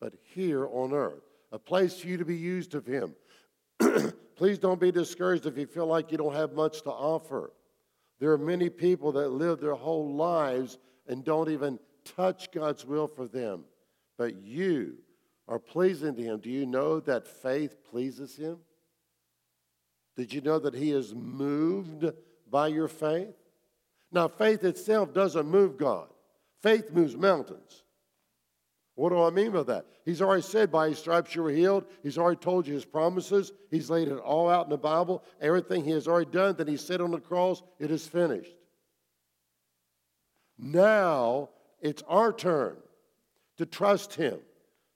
but 0.01 0.15
here 0.35 0.67
on 0.67 0.93
earth 0.93 1.23
a 1.55 1.59
place 1.59 2.01
for 2.01 2.09
you 2.09 2.17
to 2.17 2.25
be 2.25 2.37
used 2.37 2.75
of 2.75 2.85
Him. 2.85 3.15
Please 4.37 4.59
don't 4.59 4.81
be 4.81 4.91
discouraged 4.91 5.47
if 5.47 5.57
you 5.57 5.69
feel 5.69 5.87
like 5.87 6.11
you 6.11 6.19
don't 6.19 6.35
have 6.35 6.53
much 6.53 6.83
to 6.83 6.91
offer. 6.91 7.53
There 8.19 8.33
are 8.33 8.39
many 8.39 8.69
people 8.69 9.13
that 9.13 9.29
live 9.29 9.61
their 9.61 9.77
whole 9.77 10.17
lives 10.17 10.79
and 11.07 11.25
don't 11.25 11.49
even 11.49 11.79
touch 12.17 12.51
God's 12.51 12.85
will 12.85 13.07
for 13.07 13.29
them. 13.29 13.63
But 14.19 14.43
you 14.43 14.97
are 15.47 15.61
pleasing 15.61 16.17
to 16.17 16.23
Him. 16.23 16.41
Do 16.41 16.51
you 16.51 16.67
know 16.67 16.99
that 16.99 17.29
faith 17.29 17.77
pleases 17.89 18.37
Him? 18.37 18.59
Did 20.17 20.33
you 20.33 20.41
know 20.41 20.59
that 20.59 20.75
He 20.75 20.91
is 20.91 21.15
moved 21.15 22.05
by 22.51 22.67
your 22.67 22.89
faith? 22.89 23.37
Now, 24.11 24.27
faith 24.27 24.65
itself 24.65 25.15
doesn't 25.15 25.47
move 25.47 25.77
God, 25.77 26.09
faith 26.63 26.91
moves 26.91 27.17
mountains. 27.17 27.84
What 28.97 29.11
do 29.11 29.21
I 29.23 29.31
mean 29.31 29.51
by 29.51 29.65
that? 29.65 29.87
He's 30.05 30.23
already 30.23 30.43
said, 30.43 30.71
by 30.71 30.89
his 30.89 30.99
stripes 30.99 31.35
you 31.35 31.43
were 31.43 31.51
healed. 31.51 31.85
He's 32.03 32.17
already 32.17 32.39
told 32.39 32.67
you 32.67 32.75
his 32.75 32.85
promises. 32.85 33.53
He's 33.71 33.91
laid 33.91 34.09
it 34.09 34.19
all 34.19 34.49
out 34.49 34.67
in 34.67 34.71
the 34.71 34.79
Bible. 34.79 35.25
Everything 35.41 35.85
he 35.85 35.91
has 35.91 36.07
already 36.07 36.31
done, 36.31 36.55
that 36.57 36.69
he 36.69 36.77
said 36.77 37.01
on 37.01 37.11
the 37.11 37.19
cross, 37.19 37.63
it 37.81 37.91
is 37.91 38.07
finished. 38.07 38.55
Now 40.59 41.51
it's 41.81 42.05
our 42.07 42.33
turn 42.33 42.77
to 43.57 43.67
trust 43.67 44.15
him, 44.15 44.39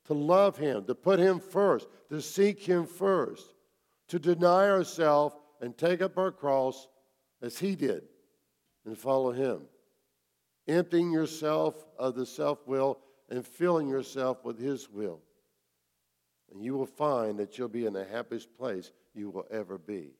to 0.06 0.14
love 0.14 0.56
him, 0.56 0.84
to 0.84 0.94
put 0.94 1.18
him 1.18 1.40
first, 1.40 1.88
to 2.10 2.22
seek 2.22 2.60
him 2.60 2.86
first, 2.86 3.54
to 4.08 4.20
deny 4.20 4.68
ourselves 4.68 5.34
and 5.60 5.76
take 5.76 6.02
up 6.02 6.16
our 6.16 6.30
cross 6.30 6.86
as 7.42 7.58
he 7.58 7.74
did 7.74 8.02
and 8.86 8.96
follow 8.96 9.32
him. 9.32 9.62
Emptying 10.68 11.10
yourself 11.10 11.84
of 11.98 12.14
the 12.14 12.26
self 12.26 12.64
will 12.66 13.00
and 13.28 13.46
filling 13.46 13.88
yourself 13.88 14.44
with 14.44 14.58
His 14.58 14.90
will. 14.90 15.20
And 16.52 16.62
you 16.62 16.74
will 16.74 16.86
find 16.86 17.38
that 17.38 17.58
you'll 17.58 17.68
be 17.68 17.86
in 17.86 17.92
the 17.92 18.04
happiest 18.04 18.56
place 18.56 18.92
you 19.14 19.30
will 19.30 19.46
ever 19.50 19.78
be 19.78 20.12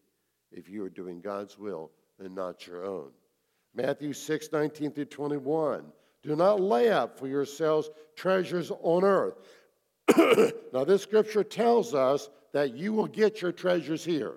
if 0.52 0.68
you 0.68 0.84
are 0.84 0.90
doing 0.90 1.20
God's 1.20 1.58
will 1.58 1.90
and 2.18 2.34
not 2.34 2.66
your 2.66 2.84
own. 2.84 3.10
Matthew 3.74 4.12
6 4.12 4.48
19 4.52 4.90
through 4.92 5.04
21. 5.06 5.84
Do 6.22 6.36
not 6.36 6.60
lay 6.60 6.90
up 6.90 7.18
for 7.18 7.28
yourselves 7.28 7.90
treasures 8.16 8.70
on 8.82 9.04
earth. 9.04 9.36
now, 10.72 10.84
this 10.84 11.02
scripture 11.02 11.44
tells 11.44 11.94
us 11.94 12.28
that 12.52 12.74
you 12.74 12.92
will 12.92 13.06
get 13.06 13.40
your 13.40 13.52
treasures 13.52 14.04
here. 14.04 14.34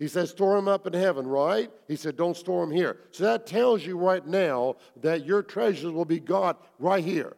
He 0.00 0.08
says, 0.08 0.30
store 0.30 0.56
them 0.56 0.66
up 0.66 0.86
in 0.86 0.94
heaven, 0.94 1.26
right? 1.26 1.70
He 1.86 1.94
said, 1.94 2.16
don't 2.16 2.36
store 2.36 2.66
them 2.66 2.74
here. 2.74 2.96
So 3.10 3.24
that 3.24 3.46
tells 3.46 3.84
you 3.84 3.98
right 3.98 4.26
now 4.26 4.76
that 5.02 5.26
your 5.26 5.42
treasures 5.42 5.92
will 5.92 6.06
be 6.06 6.18
got 6.18 6.66
right 6.78 7.04
here. 7.04 7.36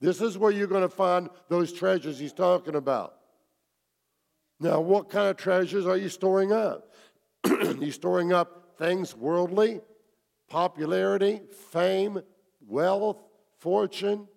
This 0.00 0.20
is 0.20 0.38
where 0.38 0.52
you're 0.52 0.68
going 0.68 0.82
to 0.82 0.88
find 0.88 1.28
those 1.48 1.72
treasures 1.72 2.16
he's 2.16 2.32
talking 2.32 2.76
about. 2.76 3.16
Now, 4.60 4.80
what 4.80 5.10
kind 5.10 5.28
of 5.28 5.36
treasures 5.36 5.84
are 5.84 5.96
you 5.96 6.08
storing 6.08 6.52
up? 6.52 6.94
you 7.44 7.90
storing 7.90 8.32
up 8.32 8.76
things 8.78 9.16
worldly, 9.16 9.80
popularity, 10.48 11.40
fame, 11.72 12.22
wealth, 12.68 13.20
fortune? 13.58 14.28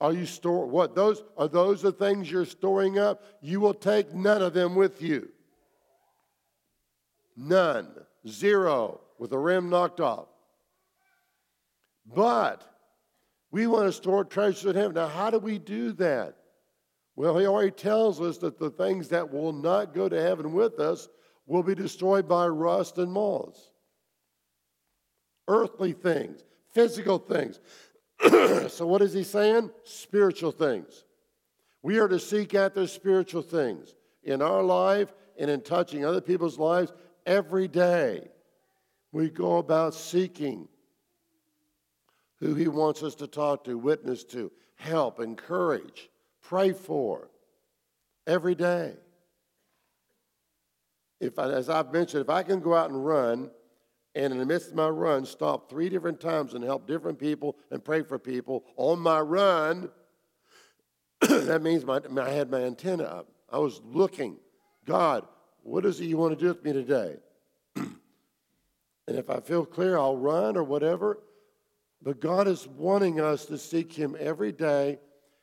Are 0.00 0.12
you 0.12 0.26
store 0.26 0.66
what 0.66 0.94
those 0.94 1.22
are 1.36 1.48
those 1.48 1.80
the 1.80 1.92
things 1.92 2.30
you're 2.30 2.44
storing 2.44 2.98
up? 2.98 3.22
You 3.40 3.60
will 3.60 3.74
take 3.74 4.14
none 4.14 4.42
of 4.42 4.52
them 4.52 4.74
with 4.74 5.00
you. 5.00 5.28
None. 7.36 7.88
Zero 8.28 9.00
with 9.18 9.30
the 9.30 9.38
rim 9.38 9.70
knocked 9.70 10.00
off. 10.00 10.26
But 12.06 12.62
we 13.50 13.66
want 13.66 13.86
to 13.86 13.92
store 13.92 14.24
treasures 14.24 14.66
in 14.66 14.76
heaven. 14.76 14.94
Now, 14.94 15.08
how 15.08 15.30
do 15.30 15.38
we 15.38 15.58
do 15.58 15.92
that? 15.92 16.36
Well, 17.14 17.38
he 17.38 17.46
already 17.46 17.70
tells 17.70 18.20
us 18.20 18.38
that 18.38 18.58
the 18.58 18.70
things 18.70 19.08
that 19.08 19.32
will 19.32 19.52
not 19.52 19.94
go 19.94 20.08
to 20.08 20.20
heaven 20.20 20.52
with 20.52 20.78
us 20.78 21.08
will 21.46 21.62
be 21.62 21.74
destroyed 21.74 22.28
by 22.28 22.46
rust 22.46 22.98
and 22.98 23.10
moths. 23.10 23.70
Earthly 25.48 25.92
things, 25.92 26.44
physical 26.74 27.18
things. 27.18 27.60
so, 28.68 28.86
what 28.86 29.02
is 29.02 29.12
he 29.12 29.22
saying? 29.22 29.70
Spiritual 29.84 30.52
things. 30.52 31.04
We 31.82 31.98
are 31.98 32.08
to 32.08 32.18
seek 32.18 32.54
after 32.54 32.86
spiritual 32.86 33.42
things 33.42 33.94
in 34.22 34.42
our 34.42 34.62
life 34.62 35.12
and 35.38 35.50
in 35.50 35.60
touching 35.60 36.04
other 36.04 36.20
people's 36.20 36.58
lives. 36.58 36.92
every 37.24 37.66
day. 37.68 38.28
We 39.12 39.30
go 39.30 39.56
about 39.56 39.94
seeking 39.94 40.68
who 42.38 42.54
He 42.54 42.68
wants 42.68 43.02
us 43.02 43.14
to 43.16 43.26
talk 43.26 43.64
to, 43.64 43.76
witness 43.76 44.24
to, 44.24 44.52
help, 44.76 45.20
encourage, 45.20 46.10
pray 46.42 46.72
for 46.72 47.30
every 48.26 48.54
day. 48.54 48.94
If 51.20 51.38
as 51.38 51.70
I've 51.70 51.92
mentioned, 51.92 52.22
if 52.22 52.30
I 52.30 52.42
can 52.42 52.60
go 52.60 52.74
out 52.74 52.90
and 52.90 53.04
run, 53.04 53.50
and 54.16 54.32
in 54.32 54.38
the 54.38 54.46
midst 54.46 54.70
of 54.70 54.74
my 54.74 54.88
run, 54.88 55.26
stop 55.26 55.68
three 55.68 55.90
different 55.90 56.20
times 56.20 56.54
and 56.54 56.64
help 56.64 56.86
different 56.86 57.18
people 57.18 57.54
and 57.70 57.84
pray 57.84 58.02
for 58.02 58.18
people 58.18 58.64
on 58.76 58.98
my 58.98 59.20
run, 59.20 59.90
that 61.20 61.62
means 61.62 61.84
my, 61.84 62.00
I 62.18 62.30
had 62.30 62.50
my 62.50 62.62
antenna 62.62 63.04
up. 63.04 63.28
I 63.52 63.58
was 63.58 63.82
looking, 63.84 64.38
God, 64.86 65.26
what 65.62 65.84
is 65.84 66.00
it 66.00 66.06
you 66.06 66.16
want 66.16 66.36
to 66.36 66.42
do 66.42 66.48
with 66.48 66.64
me 66.64 66.72
today? 66.72 67.16
and 67.76 67.98
if 69.06 69.28
I 69.28 69.38
feel 69.40 69.66
clear, 69.66 69.98
I'll 69.98 70.16
run 70.16 70.56
or 70.56 70.64
whatever. 70.64 71.18
But 72.02 72.18
God 72.18 72.48
is 72.48 72.66
wanting 72.66 73.20
us 73.20 73.44
to 73.46 73.58
seek 73.58 73.92
Him 73.92 74.16
every 74.18 74.50
day. 74.50 74.98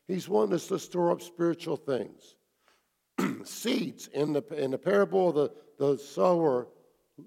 He's 0.07 0.27
wanting 0.27 0.55
us 0.55 0.65
to 0.69 0.79
store 0.79 1.11
up 1.11 1.21
spiritual 1.21 1.77
things. 1.77 2.37
seeds 3.43 4.07
in 4.07 4.33
the, 4.33 4.43
in 4.55 4.71
the 4.71 4.79
parable 4.79 5.29
of 5.29 5.35
the, 5.35 5.51
the 5.77 5.97
sower, 5.99 6.69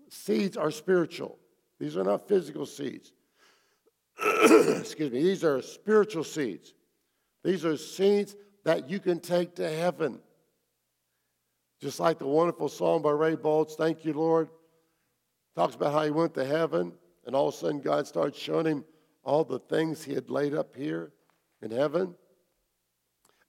seeds 0.09 0.57
are 0.57 0.71
spiritual. 0.71 1.39
These 1.79 1.97
are 1.97 2.05
not 2.05 2.29
physical 2.29 2.67
seeds. 2.67 3.13
Excuse 4.23 5.13
me, 5.13 5.23
these 5.23 5.45
are 5.45 5.61
spiritual 5.61 6.25
seeds. 6.25 6.75
These 7.45 7.65
are 7.65 7.77
seeds 7.77 8.35
that 8.65 8.89
you 8.89 8.99
can 8.99 9.21
take 9.21 9.55
to 9.57 9.69
heaven. 9.69 10.19
Just 11.81 12.01
like 12.01 12.19
the 12.19 12.27
wonderful 12.27 12.69
song 12.69 13.03
by 13.03 13.11
Ray 13.11 13.37
Boltz, 13.37 13.75
Thank 13.75 14.05
You, 14.05 14.15
Lord, 14.15 14.49
talks 15.55 15.75
about 15.75 15.93
how 15.93 16.03
he 16.05 16.11
went 16.11 16.35
to 16.35 16.45
heaven, 16.45 16.93
and 17.27 17.37
all 17.37 17.49
of 17.49 17.55
a 17.55 17.57
sudden 17.57 17.81
God 17.81 18.07
started 18.07 18.35
showing 18.35 18.67
him 18.67 18.85
all 19.23 19.45
the 19.45 19.59
things 19.59 20.03
he 20.03 20.15
had 20.15 20.31
laid 20.31 20.55
up 20.55 20.75
here 20.75 21.13
in 21.61 21.71
heaven. 21.71 22.15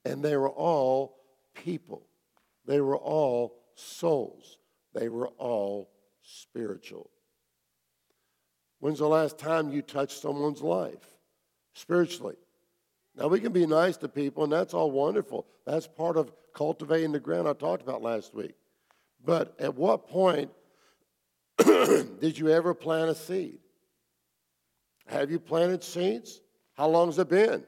And 0.03 0.23
they 0.23 0.35
were 0.35 0.49
all 0.49 1.17
people. 1.53 2.05
They 2.65 2.81
were 2.81 2.97
all 2.97 3.55
souls. 3.75 4.57
They 4.93 5.09
were 5.09 5.29
all 5.37 5.89
spiritual. 6.27 7.09
When's 8.79 8.99
the 8.99 9.07
last 9.07 9.39
time 9.39 9.71
you 9.71 9.81
touched 9.81 10.21
someone's 10.21 10.61
life 10.61 11.17
spiritually? 11.73 12.35
Now, 13.15 13.27
we 13.27 13.39
can 13.39 13.51
be 13.51 13.65
nice 13.65 13.97
to 13.97 14.07
people, 14.07 14.43
and 14.43 14.53
that's 14.53 14.73
all 14.73 14.91
wonderful. 14.91 15.47
That's 15.65 15.87
part 15.87 16.17
of 16.17 16.31
cultivating 16.53 17.11
the 17.11 17.19
ground 17.19 17.47
I 17.47 17.53
talked 17.53 17.81
about 17.81 18.03
last 18.03 18.35
week. 18.35 18.53
But 19.25 19.55
at 19.59 19.73
what 19.75 20.07
point 20.07 20.51
did 21.57 22.37
you 22.37 22.49
ever 22.49 22.75
plant 22.75 23.09
a 23.09 23.15
seed? 23.15 23.59
Have 25.07 25.31
you 25.31 25.39
planted 25.39 25.83
seeds? 25.83 26.41
How 26.73 26.87
long 26.87 27.07
has 27.07 27.17
it 27.17 27.29
been? 27.29 27.63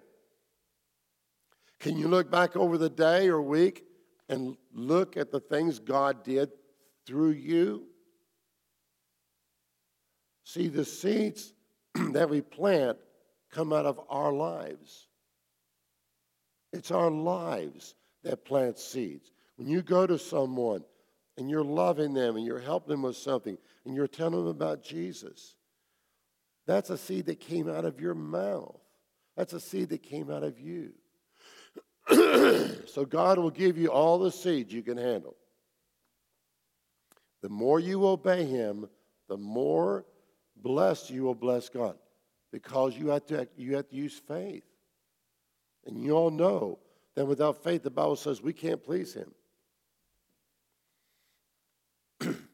Can 1.79 1.97
you 1.97 2.07
look 2.07 2.29
back 2.29 2.55
over 2.55 2.77
the 2.77 2.89
day 2.89 3.29
or 3.29 3.41
week 3.41 3.85
and 4.27 4.55
look 4.73 5.17
at 5.17 5.31
the 5.31 5.39
things 5.39 5.79
God 5.79 6.23
did 6.23 6.51
through 7.07 7.31
you? 7.31 7.87
See, 10.49 10.67
the 10.67 10.83
seeds 10.83 11.53
that 12.13 12.27
we 12.27 12.41
plant 12.41 12.97
come 13.51 13.71
out 13.71 13.85
of 13.85 13.99
our 14.09 14.33
lives. 14.33 15.07
It's 16.73 16.89
our 16.89 17.11
lives 17.11 17.93
that 18.23 18.45
plant 18.45 18.79
seeds. 18.79 19.31
When 19.57 19.67
you 19.67 19.83
go 19.83 20.07
to 20.07 20.17
someone 20.17 20.83
and 21.37 21.51
you're 21.51 21.63
loving 21.63 22.15
them 22.15 22.35
and 22.35 22.43
you're 22.43 22.57
helping 22.57 22.89
them 22.89 23.03
with 23.03 23.15
something 23.15 23.59
and 23.85 23.93
you're 23.93 24.07
telling 24.07 24.39
them 24.39 24.47
about 24.47 24.81
Jesus, 24.81 25.55
that's 26.65 26.89
a 26.89 26.97
seed 26.97 27.27
that 27.27 27.39
came 27.39 27.69
out 27.69 27.85
of 27.85 28.01
your 28.01 28.15
mouth. 28.15 28.81
That's 29.37 29.53
a 29.53 29.59
seed 29.59 29.89
that 29.89 30.01
came 30.01 30.31
out 30.31 30.41
of 30.41 30.59
you. 30.59 30.93
so 32.87 33.05
God 33.07 33.37
will 33.37 33.51
give 33.51 33.77
you 33.77 33.91
all 33.91 34.17
the 34.17 34.31
seeds 34.31 34.73
you 34.73 34.81
can 34.81 34.97
handle. 34.97 35.35
The 37.43 37.49
more 37.49 37.79
you 37.79 38.07
obey 38.07 38.45
Him, 38.45 38.89
the 39.27 39.37
more 39.37 40.05
blessed 40.61 41.09
you 41.09 41.23
will 41.23 41.35
bless 41.35 41.69
God 41.69 41.97
because 42.51 42.97
you 42.97 43.07
have 43.09 43.25
to, 43.27 43.47
you 43.55 43.75
have 43.75 43.89
to 43.89 43.95
use 43.95 44.17
faith. 44.27 44.63
And 45.85 46.01
you 46.01 46.11
all 46.11 46.31
know 46.31 46.79
that 47.15 47.25
without 47.25 47.63
faith, 47.63 47.83
the 47.83 47.89
Bible 47.89 48.15
says 48.15 48.41
we 48.41 48.53
can't 48.53 48.83
please 48.83 49.13
Him. 49.13 49.31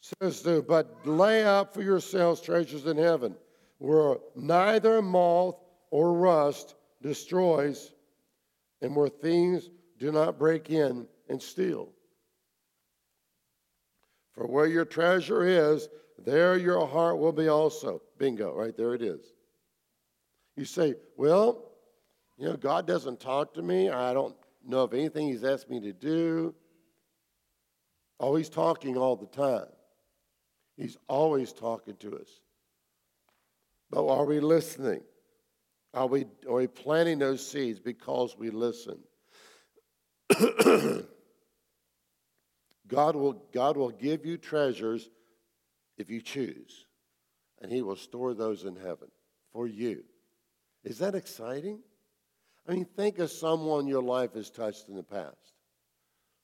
says 0.00 0.42
to, 0.42 0.62
but 0.62 1.06
lay 1.06 1.44
up 1.44 1.74
for 1.74 1.82
yourselves 1.82 2.40
treasures 2.40 2.86
in 2.86 2.96
heaven, 2.96 3.34
where 3.78 4.16
neither 4.34 5.02
moth 5.02 5.56
or 5.90 6.14
rust 6.14 6.74
destroys, 7.02 7.92
and 8.82 8.94
where 8.94 9.08
thieves 9.08 9.70
do 9.98 10.12
not 10.12 10.38
break 10.38 10.70
in 10.70 11.06
and 11.28 11.42
steal. 11.42 11.90
For 14.32 14.46
where 14.46 14.66
your 14.66 14.84
treasure 14.84 15.44
is, 15.44 15.88
there 16.24 16.56
your 16.56 16.86
heart 16.86 17.18
will 17.18 17.32
be 17.32 17.48
also. 17.48 18.02
Bingo, 18.18 18.54
right 18.54 18.76
there 18.76 18.94
it 18.94 19.02
is. 19.02 19.20
You 20.56 20.64
say, 20.64 20.94
well, 21.16 21.70
you 22.36 22.46
know, 22.46 22.56
God 22.56 22.86
doesn't 22.86 23.20
talk 23.20 23.54
to 23.54 23.62
me. 23.62 23.90
I 23.90 24.12
don't 24.12 24.34
know 24.66 24.80
of 24.80 24.94
anything 24.94 25.28
He's 25.28 25.44
asked 25.44 25.70
me 25.70 25.80
to 25.80 25.92
do. 25.92 26.54
Oh, 28.18 28.34
He's 28.34 28.48
talking 28.48 28.96
all 28.96 29.16
the 29.16 29.26
time. 29.26 29.66
He's 30.76 30.96
always 31.08 31.52
talking 31.52 31.96
to 31.96 32.18
us. 32.18 32.40
But 33.90 34.06
are 34.06 34.24
we 34.24 34.40
listening? 34.40 35.02
Are 35.92 36.06
we, 36.06 36.26
are 36.48 36.54
we 36.54 36.66
planting 36.68 37.18
those 37.18 37.46
seeds 37.46 37.80
because 37.80 38.36
we 38.38 38.50
listen? 38.50 38.98
God 42.86 43.16
will, 43.16 43.44
God 43.52 43.76
will 43.76 43.90
give 43.90 44.24
you 44.24 44.36
treasures 44.36 45.08
if 46.00 46.10
you 46.10 46.20
choose, 46.20 46.86
and 47.60 47.70
He 47.70 47.82
will 47.82 47.96
store 47.96 48.34
those 48.34 48.64
in 48.64 48.76
heaven 48.76 49.08
for 49.52 49.66
you. 49.66 50.02
Is 50.82 50.98
that 50.98 51.14
exciting? 51.14 51.80
I 52.68 52.72
mean, 52.72 52.84
think 52.84 53.18
of 53.18 53.30
someone 53.30 53.86
your 53.86 54.02
life 54.02 54.34
has 54.34 54.50
touched 54.50 54.88
in 54.88 54.96
the 54.96 55.02
past. 55.02 55.54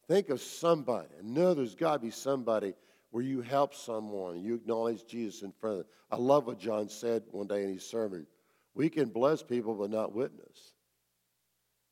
Think 0.08 0.28
of 0.28 0.40
somebody. 0.40 1.08
I 1.18 1.22
know 1.22 1.54
there's 1.54 1.74
got 1.74 1.94
to 1.94 1.98
be 1.98 2.10
somebody 2.10 2.74
where 3.10 3.24
you 3.24 3.40
help 3.40 3.74
someone, 3.74 4.34
and 4.36 4.44
you 4.44 4.54
acknowledge 4.54 5.06
Jesus 5.06 5.42
in 5.42 5.52
front 5.52 5.80
of 5.80 5.84
them. 5.84 5.92
I 6.10 6.16
love 6.16 6.46
what 6.46 6.58
John 6.58 6.88
said 6.88 7.22
one 7.30 7.46
day 7.46 7.64
in 7.64 7.72
his 7.72 7.84
sermon. 7.84 8.26
We 8.74 8.90
can 8.90 9.08
bless 9.08 9.42
people 9.42 9.74
but 9.74 9.90
not 9.90 10.14
witness. 10.14 10.72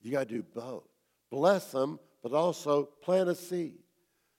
You 0.03 0.13
got 0.13 0.29
to 0.29 0.35
do 0.35 0.43
both. 0.43 0.85
Bless 1.31 1.73
them, 1.73 1.99
but 2.23 2.33
also 2.33 2.85
plant 3.03 3.29
a 3.29 3.35
seed. 3.35 3.79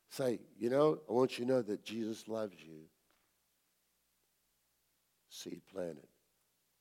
Say, 0.09 0.39
you 0.57 0.69
know, 0.69 0.99
I 1.09 1.13
want 1.13 1.37
you 1.37 1.45
to 1.45 1.51
know 1.51 1.61
that 1.63 1.83
Jesus 1.83 2.27
loves 2.27 2.55
you. 2.63 2.83
Seed 5.35 5.61
planted. 5.71 6.07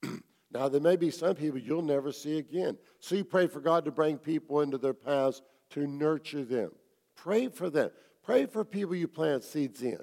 Now, 0.53 0.69
there 0.69 0.81
may 0.81 0.95
be 0.95 1.11
some 1.11 1.35
people 1.35 1.59
you'll 1.59 1.83
never 1.83 2.13
see 2.13 2.39
again. 2.39 2.79
So 3.01 3.17
you 3.17 3.25
pray 3.25 3.49
for 3.49 3.59
God 3.59 3.85
to 3.87 3.91
bring 3.91 4.19
people 4.19 4.61
into 4.61 4.79
their 4.79 4.95
paths 4.95 5.43
to 5.71 5.85
nurture 5.89 6.45
them. 6.45 6.71
Pray 7.17 7.49
for 7.49 7.69
them. 7.69 7.91
Pray 8.23 8.47
for 8.47 8.65
people 8.65 8.95
you 8.95 9.09
plant 9.09 9.43
seeds 9.43 9.83
in. 9.83 9.99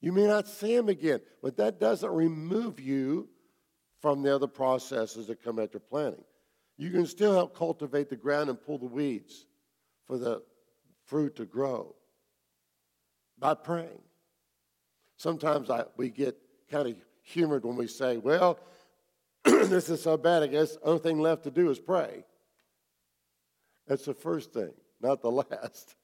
You 0.00 0.10
may 0.12 0.26
not 0.26 0.48
see 0.48 0.74
them 0.74 0.88
again, 0.88 1.20
but 1.42 1.56
that 1.58 1.78
doesn't 1.78 2.10
remove 2.10 2.80
you 2.80 3.28
from 4.02 4.22
the 4.22 4.34
other 4.34 4.48
processes 4.48 5.28
that 5.28 5.44
come 5.44 5.60
after 5.60 5.78
planting. 5.78 6.24
You 6.76 6.90
can 6.90 7.06
still 7.06 7.32
help 7.32 7.56
cultivate 7.56 8.08
the 8.10 8.16
ground 8.16 8.50
and 8.50 8.60
pull 8.60 8.78
the 8.78 8.86
weeds 8.86 9.46
for 10.06 10.18
the 10.18 10.42
fruit 11.04 11.36
to 11.36 11.46
grow 11.46 11.94
by 13.38 13.54
praying. 13.54 14.02
Sometimes 15.16 15.70
I, 15.70 15.84
we 15.96 16.10
get 16.10 16.36
kind 16.70 16.88
of 16.88 16.96
humored 17.26 17.64
when 17.64 17.76
we 17.76 17.88
say, 17.88 18.16
well, 18.16 18.58
this 19.44 19.90
is 19.90 20.02
so 20.02 20.16
bad, 20.16 20.42
I 20.42 20.46
guess 20.46 20.76
the 20.76 20.84
only 20.84 21.00
thing 21.00 21.20
left 21.20 21.44
to 21.44 21.50
do 21.50 21.70
is 21.70 21.78
pray. 21.78 22.24
That's 23.86 24.04
the 24.04 24.14
first 24.14 24.52
thing, 24.52 24.72
not 25.00 25.20
the 25.20 25.30
last. 25.50 25.96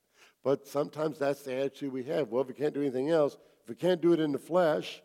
But 0.45 0.67
sometimes 0.67 1.19
that's 1.19 1.43
the 1.43 1.55
attitude 1.55 1.93
we 1.93 2.05
have. 2.05 2.29
Well, 2.29 2.43
if 2.43 2.49
we 2.49 2.55
can't 2.55 2.75
do 2.75 2.81
anything 2.81 3.11
else, 3.11 3.37
if 3.63 3.69
we 3.69 3.77
can't 3.77 4.01
do 4.01 4.13
it 4.13 4.21
in 4.21 4.33
the 4.33 4.39
flesh, 4.39 5.01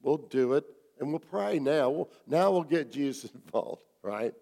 we'll 0.00 0.16
do 0.16 0.54
it 0.54 0.64
and 0.98 1.10
we'll 1.10 1.18
pray 1.18 1.58
now. 1.58 1.90
We'll, 1.90 2.10
now 2.26 2.50
we'll 2.50 2.62
get 2.62 2.90
Jesus 3.00 3.30
involved, 3.32 3.82
right? 4.02 4.32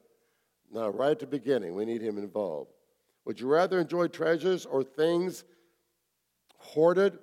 Now, 0.72 0.88
right 0.88 1.10
at 1.10 1.18
the 1.18 1.26
beginning, 1.26 1.74
we 1.74 1.84
need 1.84 2.02
him 2.02 2.18
involved. 2.18 2.70
Would 3.24 3.40
you 3.40 3.48
rather 3.48 3.80
enjoy 3.80 4.08
treasures 4.08 4.64
or 4.64 4.84
things 4.84 5.44
hoarded 6.58 7.18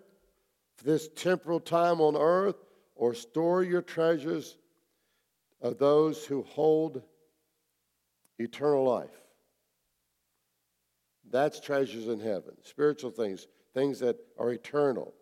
for 0.75 0.83
this 0.83 1.07
temporal 1.15 1.61
time 1.61 2.01
on 2.01 2.17
earth 2.17 2.55
or 3.01 3.15
store 3.15 3.63
your 3.63 3.81
treasures 3.81 4.59
of 5.59 5.79
those 5.79 6.23
who 6.23 6.43
hold 6.43 7.01
eternal 8.37 8.83
life. 8.83 9.09
That's 11.31 11.59
treasures 11.59 12.07
in 12.07 12.19
heaven, 12.19 12.53
spiritual 12.61 13.09
things, 13.09 13.47
things 13.73 13.99
that 14.01 14.17
are 14.37 14.51
eternal. 14.51 15.13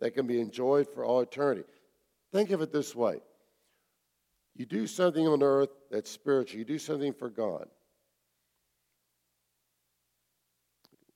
that 0.00 0.14
can 0.14 0.26
be 0.26 0.40
enjoyed 0.40 0.88
for 0.88 1.04
all 1.04 1.20
eternity. 1.20 1.64
Think 2.32 2.50
of 2.50 2.60
it 2.60 2.70
this 2.70 2.94
way 2.94 3.20
you 4.54 4.66
do 4.66 4.86
something 4.86 5.26
on 5.26 5.42
earth 5.42 5.70
that's 5.90 6.10
spiritual, 6.10 6.58
you 6.58 6.66
do 6.66 6.78
something 6.78 7.14
for 7.14 7.30
God, 7.30 7.66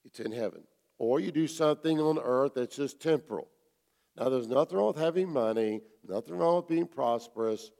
it's 0.07 0.21
in 0.21 0.33
heaven. 0.33 0.63
Or 0.97 1.21
you 1.21 1.31
do 1.31 1.47
something 1.47 2.01
on 2.01 2.19
earth 2.19 2.53
that's 2.55 2.77
just 2.77 3.01
temporal. 3.01 3.49
Now, 4.19 4.29
there's 4.29 4.49
nothing 4.49 4.79
wrong 4.79 4.89
with 4.89 5.03
having 5.03 5.33
money, 5.33 5.81
nothing 6.07 6.37
wrong 6.37 6.57
with 6.57 6.69
being 6.69 6.87
prosperous. 6.87 7.71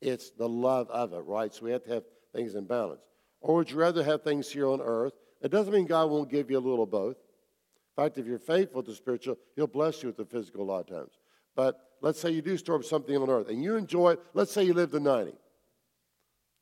It's 0.00 0.30
the 0.30 0.48
love 0.48 0.88
of 0.90 1.12
it, 1.12 1.24
right? 1.26 1.52
So 1.52 1.64
we 1.64 1.72
have 1.72 1.84
to 1.84 1.94
have 1.94 2.04
things 2.34 2.54
in 2.54 2.64
balance. 2.64 3.02
Or 3.40 3.56
would 3.56 3.70
you 3.70 3.76
rather 3.76 4.02
have 4.02 4.22
things 4.22 4.50
here 4.50 4.68
on 4.68 4.80
earth? 4.80 5.12
It 5.42 5.50
doesn't 5.50 5.72
mean 5.72 5.86
God 5.86 6.10
won't 6.10 6.30
give 6.30 6.50
you 6.50 6.58
a 6.58 6.60
little 6.60 6.84
of 6.84 6.90
both. 6.90 7.16
In 7.16 8.04
fact, 8.04 8.16
if 8.16 8.26
you're 8.26 8.38
faithful 8.38 8.82
to 8.82 8.94
spiritual, 8.94 9.36
He'll 9.54 9.66
bless 9.66 10.02
you 10.02 10.08
with 10.08 10.16
the 10.16 10.24
physical 10.24 10.62
a 10.62 10.64
lot 10.64 10.88
of 10.90 10.96
times. 10.96 11.12
But 11.54 11.78
let's 12.00 12.20
say 12.20 12.30
you 12.30 12.40
do 12.40 12.56
store 12.56 12.76
up 12.76 12.84
something 12.84 13.16
on 13.16 13.28
earth 13.28 13.48
and 13.48 13.62
you 13.62 13.76
enjoy 13.76 14.12
it. 14.12 14.20
Let's 14.32 14.52
say 14.52 14.64
you 14.64 14.72
live 14.72 14.92
to 14.92 15.00
90. 15.00 15.34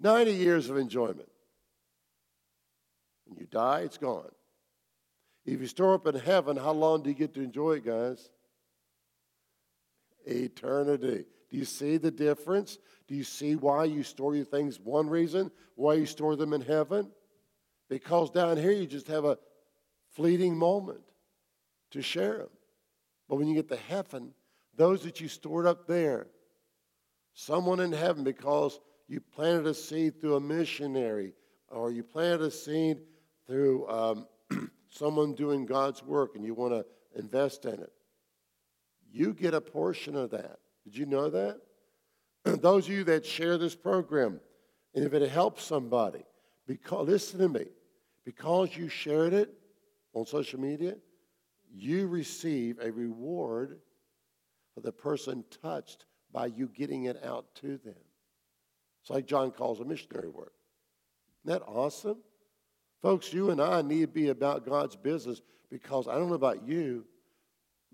90 0.00 0.32
years 0.32 0.70
of 0.70 0.76
enjoyment. 0.76 1.28
When 3.26 3.38
you 3.38 3.46
die, 3.46 3.80
it's 3.80 3.98
gone. 3.98 4.30
If 5.44 5.60
you 5.60 5.66
store 5.66 5.94
up 5.94 6.06
in 6.06 6.16
heaven, 6.16 6.56
how 6.56 6.72
long 6.72 7.02
do 7.02 7.10
you 7.10 7.14
get 7.14 7.34
to 7.34 7.42
enjoy 7.42 7.74
it, 7.74 7.84
guys? 7.84 8.30
Eternity. 10.26 11.24
Do 11.50 11.56
you 11.56 11.64
see 11.64 11.96
the 11.96 12.10
difference? 12.10 12.78
Do 13.08 13.14
you 13.14 13.24
see 13.24 13.56
why 13.56 13.84
you 13.84 14.02
store 14.02 14.36
your 14.36 14.44
things? 14.44 14.78
One 14.78 15.08
reason 15.08 15.50
why 15.74 15.94
you 15.94 16.06
store 16.06 16.36
them 16.36 16.52
in 16.52 16.60
heaven? 16.60 17.10
Because 17.88 18.30
down 18.30 18.56
here 18.56 18.70
you 18.70 18.86
just 18.86 19.08
have 19.08 19.24
a 19.24 19.38
fleeting 20.12 20.56
moment 20.56 21.02
to 21.90 22.02
share 22.02 22.38
them. 22.38 22.50
But 23.28 23.36
when 23.36 23.48
you 23.48 23.54
get 23.54 23.68
to 23.68 23.76
heaven, 23.76 24.32
those 24.76 25.02
that 25.02 25.20
you 25.20 25.28
stored 25.28 25.66
up 25.66 25.86
there, 25.86 26.28
someone 27.34 27.80
in 27.80 27.92
heaven, 27.92 28.24
because 28.24 28.78
you 29.08 29.20
planted 29.20 29.66
a 29.66 29.74
seed 29.74 30.20
through 30.20 30.36
a 30.36 30.40
missionary, 30.40 31.32
or 31.68 31.90
you 31.90 32.02
planted 32.02 32.42
a 32.42 32.50
seed 32.50 32.98
through 33.46 33.88
um, 33.88 34.26
someone 34.88 35.34
doing 35.34 35.66
God's 35.66 36.02
work 36.02 36.36
and 36.36 36.44
you 36.44 36.54
want 36.54 36.72
to 36.72 36.84
invest 37.18 37.64
in 37.64 37.74
it, 37.74 37.92
you 39.12 39.34
get 39.34 39.54
a 39.54 39.60
portion 39.60 40.16
of 40.16 40.30
that. 40.30 40.58
Did 40.84 40.96
you 40.96 41.06
know 41.06 41.30
that? 41.30 41.60
Those 42.44 42.86
of 42.86 42.92
you 42.92 43.04
that 43.04 43.26
share 43.26 43.58
this 43.58 43.74
program, 43.74 44.40
and 44.94 45.04
if 45.04 45.12
it 45.12 45.28
helps 45.30 45.64
somebody, 45.64 46.24
because 46.66 47.08
listen 47.08 47.40
to 47.40 47.48
me, 47.48 47.66
because 48.24 48.76
you 48.76 48.88
shared 48.88 49.32
it 49.32 49.52
on 50.14 50.26
social 50.26 50.60
media, 50.60 50.96
you 51.72 52.06
receive 52.06 52.78
a 52.80 52.90
reward 52.90 53.78
for 54.74 54.80
the 54.80 54.92
person 54.92 55.44
touched 55.62 56.06
by 56.32 56.46
you 56.46 56.68
getting 56.68 57.04
it 57.04 57.22
out 57.24 57.46
to 57.56 57.78
them. 57.78 57.94
It's 59.02 59.10
like 59.10 59.26
John 59.26 59.50
calls 59.50 59.80
a 59.80 59.84
missionary 59.84 60.28
work. 60.28 60.52
Isn't 61.44 61.58
that 61.58 61.66
awesome? 61.66 62.18
Folks, 63.02 63.32
you 63.32 63.50
and 63.50 63.60
I 63.60 63.82
need 63.82 64.00
to 64.00 64.06
be 64.06 64.28
about 64.28 64.66
God's 64.66 64.96
business 64.96 65.40
because 65.70 66.06
I 66.06 66.14
don't 66.14 66.28
know 66.28 66.34
about 66.34 66.66
you, 66.66 67.04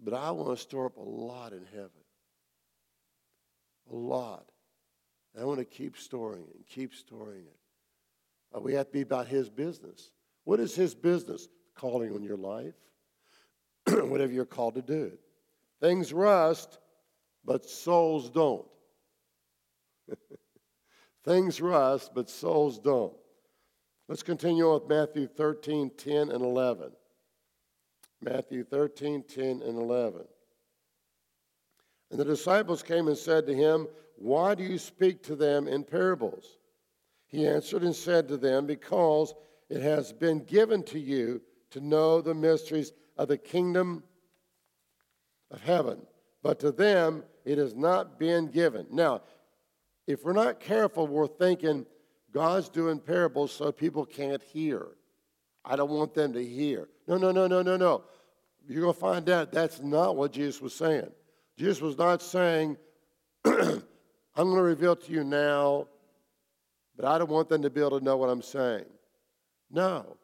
but 0.03 0.15
I 0.15 0.31
want 0.31 0.57
to 0.57 0.63
store 0.63 0.87
up 0.87 0.97
a 0.97 1.03
lot 1.03 1.53
in 1.53 1.65
heaven. 1.73 1.91
A 3.91 3.95
lot. 3.95 4.47
And 5.35 5.43
I 5.43 5.47
want 5.47 5.59
to 5.59 5.65
keep 5.65 5.97
storing 5.97 6.43
it 6.43 6.55
and 6.55 6.67
keep 6.67 6.95
storing 6.95 7.41
it. 7.41 7.57
But 8.53 8.63
we 8.63 8.75
have 8.75 8.87
to 8.87 8.93
be 8.93 9.03
about 9.03 9.27
His 9.27 9.49
business. 9.49 10.11
What 10.45 10.61
is 10.61 10.75
His 10.75 10.95
business? 10.95 11.49
Calling 11.75 12.15
on 12.15 12.23
your 12.23 12.39
life, 12.39 12.75
whatever 13.87 14.33
you're 14.33 14.47
called 14.47 14.77
to 14.77 14.83
do. 14.83 15.13
Things 15.81 16.13
rust, 16.13 16.79
but 17.45 17.69
souls 17.69 18.31
don't. 18.31 18.67
Things 21.25 21.61
rust, 21.61 22.13
but 22.15 22.31
souls 22.31 22.79
don't. 22.79 23.13
Let's 24.09 24.23
continue 24.23 24.69
on 24.69 24.81
with 24.81 24.89
Matthew 24.89 25.27
13, 25.27 25.91
10, 25.99 26.31
and 26.31 26.43
11. 26.43 26.93
Matthew 28.21 28.65
13, 28.65 29.23
10, 29.23 29.63
and 29.63 29.79
11. 29.79 30.23
And 32.11 32.21
the 32.21 32.25
disciples 32.25 32.83
came 32.83 33.09
and 33.09 33.17
said 33.17 33.47
to 33.47 33.55
him, 33.55 33.89
Why 34.17 34.55
do 34.55 34.63
you 34.63 34.79
speak 34.79 35.23
to 35.25 35.37
them 35.37 35.69
in 35.69 35.85
parables? 35.85 36.59
He 37.27 37.47
answered 37.47 37.83
and 37.83 37.95
said 37.95 38.29
to 38.29 38.37
them, 38.37 38.67
Because 38.67 39.35
it 39.69 39.83
has 39.83 40.13
been 40.13 40.45
given 40.45 40.83
to 40.85 40.99
you 40.99 41.43
to 41.71 41.81
know 41.81 42.21
the 42.21 42.35
mysteries 42.35 42.93
of 43.17 43.29
the 43.29 43.39
kingdom 43.39 44.05
of 45.51 45.61
heaven, 45.61 46.01
but 46.43 46.61
to 46.61 46.71
them 46.73 47.25
it 47.45 47.59
has 47.59 47.75
not 47.75 48.19
been 48.19 48.47
given. 48.47 48.87
Now, 48.91 49.23
if 50.07 50.25
we're 50.25 50.33
not 50.33 50.61
careful, 50.61 51.07
we're 51.07 51.27
thinking 51.27 51.87
God's 52.33 52.69
doing 52.69 53.01
parables 53.01 53.53
so 53.53 53.73
people 53.73 54.05
can't 54.05 54.43
hear. 54.43 54.87
I 55.67 55.75
don't 55.75 55.91
want 55.91 56.15
them 56.15 56.33
to 56.33 56.45
hear. 56.45 56.89
No, 57.09 57.19
no, 57.19 57.33
no, 57.33 57.49
no, 57.49 57.61
no, 57.61 57.77
no. 57.77 58.05
You're 58.69 58.83
going 58.83 58.95
to 58.95 59.01
find 59.01 59.29
out 59.29 59.51
that's 59.51 59.83
not 59.83 60.17
what 60.17 60.33
Jesus 60.33 60.61
was 60.61 60.75
saying. 60.75 61.11
Jesus 61.59 61.81
was 61.81 61.99
not 61.99 62.23
saying, 62.23 62.77
I'm 63.45 63.83
going 64.37 64.57
to 64.57 64.63
reveal 64.63 64.95
to 64.95 65.13
you 65.13 65.25
now, 65.25 65.89
but 66.95 67.05
I 67.05 67.19
don't 67.19 67.31
want 67.31 67.49
them 67.49 67.63
to 67.63 67.71
be 67.71 67.81
able 67.81 67.99
to 67.99 68.05
know 68.05 68.17
what 68.17 68.29
I'm 68.29 68.43
saying. 68.43 68.85
No. 69.71 70.17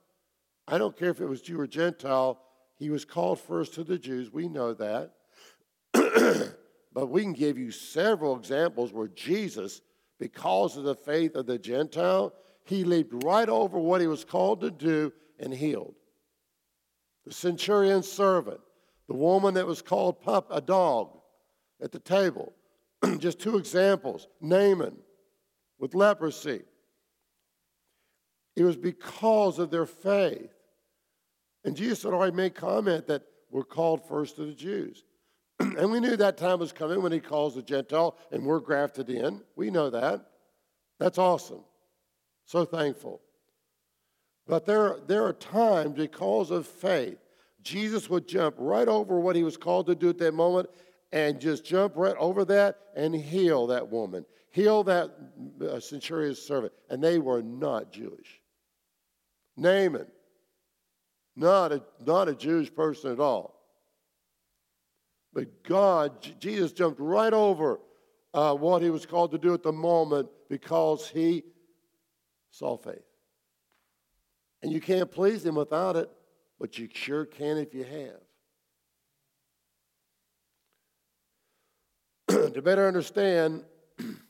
I 0.69 0.79
don't 0.79 0.97
care 0.97 1.11
if 1.11 1.21
it 1.21 1.27
was 1.27 1.43
Jew 1.43 1.59
or 1.59 1.67
Gentile. 1.67 2.41
He 2.79 2.91
was 2.91 3.05
called 3.05 3.41
first 3.41 3.75
to 3.75 3.85
the 3.85 3.99
Jews. 3.99 4.33
We 4.33 4.49
know 4.49 4.75
that. 4.75 5.11
but 6.93 7.09
we 7.09 7.23
can 7.23 7.33
give 7.33 7.59
you 7.59 7.73
several 7.73 8.37
examples 8.37 8.93
where 8.93 9.09
Jesus, 9.09 9.81
because 10.21 10.77
of 10.77 10.85
the 10.85 10.95
faith 10.95 11.35
of 11.35 11.47
the 11.47 11.59
Gentile, 11.59 12.33
he 12.65 12.85
leaped 12.85 13.25
right 13.25 13.49
over 13.49 13.79
what 13.79 14.01
he 14.01 14.07
was 14.07 14.25
called 14.25 14.61
to 14.61 14.71
do 14.71 15.13
and 15.43 15.53
healed. 15.53 15.95
The 17.27 17.35
centurion's 17.35 18.11
servant, 18.11 18.61
the 19.09 19.15
woman 19.15 19.55
that 19.55 19.67
was 19.67 19.83
called 19.83 20.23
pup, 20.23 20.49
a 20.51 20.61
dog 20.61 21.19
at 21.83 21.93
the 21.93 21.99
table. 21.99 22.53
Just 23.19 23.41
two 23.41 23.59
examples. 23.59 24.29
Naaman 24.41 24.97
with 25.79 25.95
leprosy. 25.95 26.63
It 28.57 28.63
was 28.63 28.77
because 28.77 29.59
of 29.59 29.71
their 29.71 29.87
faith. 29.87 30.53
And 31.65 31.77
Jesus 31.77 32.03
had 32.03 32.13
already 32.13 32.37
made 32.37 32.55
comment 32.55 33.07
that 33.09 33.23
we're 33.51 33.65
called 33.65 34.07
first 34.09 34.37
to 34.37 34.45
the 34.45 34.55
Jews. 34.55 35.05
and 35.61 35.91
we 35.91 36.01
knew 36.01 36.17
that 36.17 36.37
time 36.37 36.59
was 36.59 36.73
coming 36.73 37.03
when 37.03 37.13
he 37.13 37.21
calls 37.21 37.55
the 37.55 37.63
Gentile 37.63 38.17
and 38.31 38.45
we're 38.45 38.61
grafted 38.61 39.11
in. 39.11 39.43
We 39.57 39.71
know 39.71 39.91
that. 39.91 40.25
That's 40.99 41.19
awesome. 41.19 41.65
So 42.45 42.65
thankful. 42.65 43.21
But 44.47 44.67
there, 44.67 44.99
there 45.07 45.25
are 45.25 45.33
times 45.33 45.97
because 45.97 46.51
of 46.51 46.67
faith, 46.67 47.19
Jesus 47.63 48.11
would 48.11 48.27
jump 48.27 48.57
right 48.59 48.89
over 48.89 49.21
what 49.21 49.37
he 49.37 49.45
was 49.45 49.57
called 49.57 49.87
to 49.87 49.95
do 49.95 50.09
at 50.09 50.19
that 50.19 50.35
moment 50.35 50.69
and 51.13 51.41
just 51.41 51.65
jump 51.65 51.95
right 51.97 52.17
over 52.19 52.45
that 52.47 52.79
and 52.97 53.15
heal 53.15 53.67
that 53.69 53.89
woman, 53.89 54.25
heal 54.51 54.83
that 54.85 55.11
uh, 55.61 55.79
centurion's 55.79 56.41
servant. 56.41 56.73
And 56.91 57.03
they 57.03 57.19
were 57.19 57.43
not 57.43 57.93
Jewish. 57.93 58.41
Naaman, 59.57 60.07
not 61.37 61.73
a, 61.73 61.83
not 62.05 62.29
a 62.29 62.35
Jewish 62.35 62.75
person 62.75 63.13
at 63.13 63.21
all. 63.21 63.61
But 65.33 65.63
God, 65.63 66.13
Jesus 66.41 66.73
jumped 66.73 67.01
right 67.01 67.33
over 67.33 67.81
uh, 68.35 68.55
what 68.55 68.83
he 68.83 68.91
was 68.91 69.07
called 69.07 69.31
to 69.33 69.39
do 69.39 69.55
at 69.55 69.63
the 69.63 69.73
moment 69.73 70.29
because 70.49 71.09
he 71.09 71.45
saw 72.51 72.77
faith. 72.77 73.03
And 74.63 74.73
you 74.73 74.81
can't 74.81 75.11
please 75.11 75.45
him 75.45 75.57
without 75.57 75.97
it, 75.97 76.09
but 76.59 76.79
you 76.79 76.89
sure 76.93 77.25
can 77.25 77.59
if 77.59 77.75
you 77.75 77.85
have. 82.29 82.53
to 82.55 82.63
better 82.63 82.87
understand, 82.87 83.65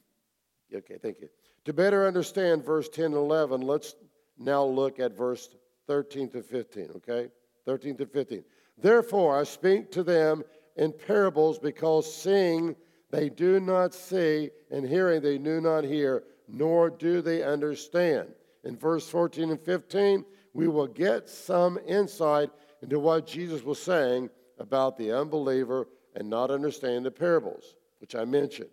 okay, 0.75 0.97
thank 1.03 1.21
you. 1.21 1.29
To 1.67 1.73
better 1.73 2.07
understand 2.07 2.65
verse 2.65 2.89
10 2.89 3.07
and 3.07 3.15
11, 3.15 3.61
let's 3.61 3.95
now 4.39 4.65
look 4.65 4.99
at 4.99 5.17
verse 5.17 5.55
13 5.87 6.31
to 6.31 6.43
15, 6.43 6.91
okay? 6.97 7.29
13 7.67 7.97
to 7.99 8.07
15. 8.07 8.43
Therefore, 8.79 9.39
I 9.39 9.45
speak 9.45 9.93
to 9.93 10.03
them 10.03 10.43
in 10.77 10.93
parables 10.93 11.59
because 11.59 12.13
seeing 12.13 12.75
they 13.11 13.29
do 13.29 13.61
not 13.61 13.93
see, 13.93 14.51
and 14.71 14.89
hearing 14.89 15.21
they 15.21 15.37
do 15.37 15.61
not 15.61 15.85
hear, 15.85 16.25
nor 16.49 16.89
do 16.89 17.21
they 17.21 17.43
understand. 17.43 18.29
In 18.65 18.77
verse 18.77 19.09
14 19.09 19.51
and 19.51 19.61
15, 19.61 20.25
we 20.55 20.69
will 20.69 20.87
get 20.87 21.29
some 21.29 21.79
insight 21.87 22.51
into 22.83 22.99
what 22.99 23.27
Jesus 23.27 23.63
was 23.63 23.81
saying 23.81 24.31
about 24.59 24.97
the 24.97 25.13
unbeliever 25.13 25.89
and 26.15 26.29
not 26.29 26.51
understanding 26.51 27.03
the 27.03 27.11
parables, 27.11 27.75
which 28.01 28.15
I 28.15 28.25
mentioned. 28.25 28.71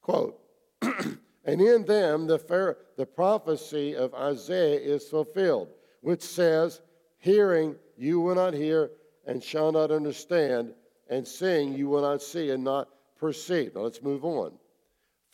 Quote, 0.00 0.38
and 0.82 1.60
in 1.60 1.84
them 1.84 2.26
the, 2.26 2.76
the 2.96 3.06
prophecy 3.06 3.96
of 3.96 4.14
Isaiah 4.14 4.78
is 4.78 5.08
fulfilled, 5.08 5.68
which 6.00 6.22
says, 6.22 6.80
Hearing 7.18 7.76
you 7.96 8.20
will 8.20 8.34
not 8.34 8.54
hear, 8.54 8.90
and 9.26 9.42
shall 9.42 9.72
not 9.72 9.90
understand, 9.90 10.74
and 11.08 11.26
seeing 11.26 11.72
you 11.72 11.88
will 11.88 12.02
not 12.02 12.22
see 12.22 12.50
and 12.50 12.62
not 12.62 12.88
perceive. 13.18 13.74
Now 13.74 13.82
let's 13.82 14.02
move 14.02 14.24
on. 14.24 14.52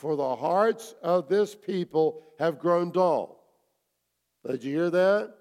For 0.01 0.17
the 0.17 0.35
hearts 0.35 0.95
of 1.03 1.29
this 1.29 1.55
people 1.55 2.23
have 2.39 2.59
grown 2.59 2.91
dull. 2.91 3.45
Did 4.49 4.65
you 4.65 4.75
hear 4.75 4.89
that? 4.89 5.35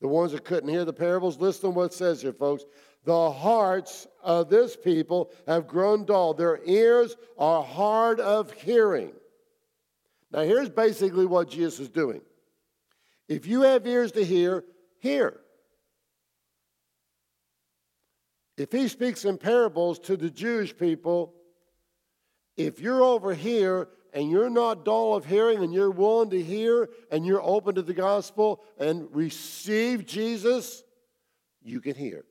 The 0.00 0.08
ones 0.08 0.32
that 0.32 0.46
couldn't 0.46 0.70
hear 0.70 0.86
the 0.86 0.94
parables, 0.94 1.38
listen 1.38 1.64
to 1.64 1.70
what 1.70 1.84
it 1.84 1.92
says 1.92 2.22
here, 2.22 2.32
folks. 2.32 2.64
The 3.04 3.30
hearts 3.30 4.06
of 4.22 4.48
this 4.48 4.74
people 4.74 5.32
have 5.46 5.66
grown 5.66 6.06
dull. 6.06 6.32
Their 6.32 6.60
ears 6.64 7.14
are 7.36 7.62
hard 7.62 8.20
of 8.20 8.52
hearing. 8.52 9.12
Now, 10.32 10.40
here's 10.40 10.70
basically 10.70 11.26
what 11.26 11.50
Jesus 11.50 11.80
is 11.80 11.88
doing. 11.90 12.22
If 13.28 13.46
you 13.46 13.60
have 13.62 13.86
ears 13.86 14.12
to 14.12 14.24
hear, 14.24 14.64
hear. 14.98 15.40
If 18.56 18.72
he 18.72 18.88
speaks 18.88 19.26
in 19.26 19.36
parables 19.36 19.98
to 20.00 20.16
the 20.16 20.30
Jewish 20.30 20.74
people, 20.74 21.34
if 22.56 22.80
you're 22.80 23.02
over 23.02 23.34
here 23.34 23.88
and 24.12 24.30
you're 24.30 24.50
not 24.50 24.84
dull 24.84 25.14
of 25.14 25.26
hearing 25.26 25.62
and 25.62 25.72
you're 25.72 25.90
willing 25.90 26.30
to 26.30 26.42
hear 26.42 26.88
and 27.10 27.26
you're 27.26 27.42
open 27.42 27.74
to 27.74 27.82
the 27.82 27.94
gospel 27.94 28.62
and 28.78 29.08
receive 29.14 30.06
Jesus, 30.06 30.82
you 31.62 31.80
can 31.80 31.94
hear. 31.94 32.24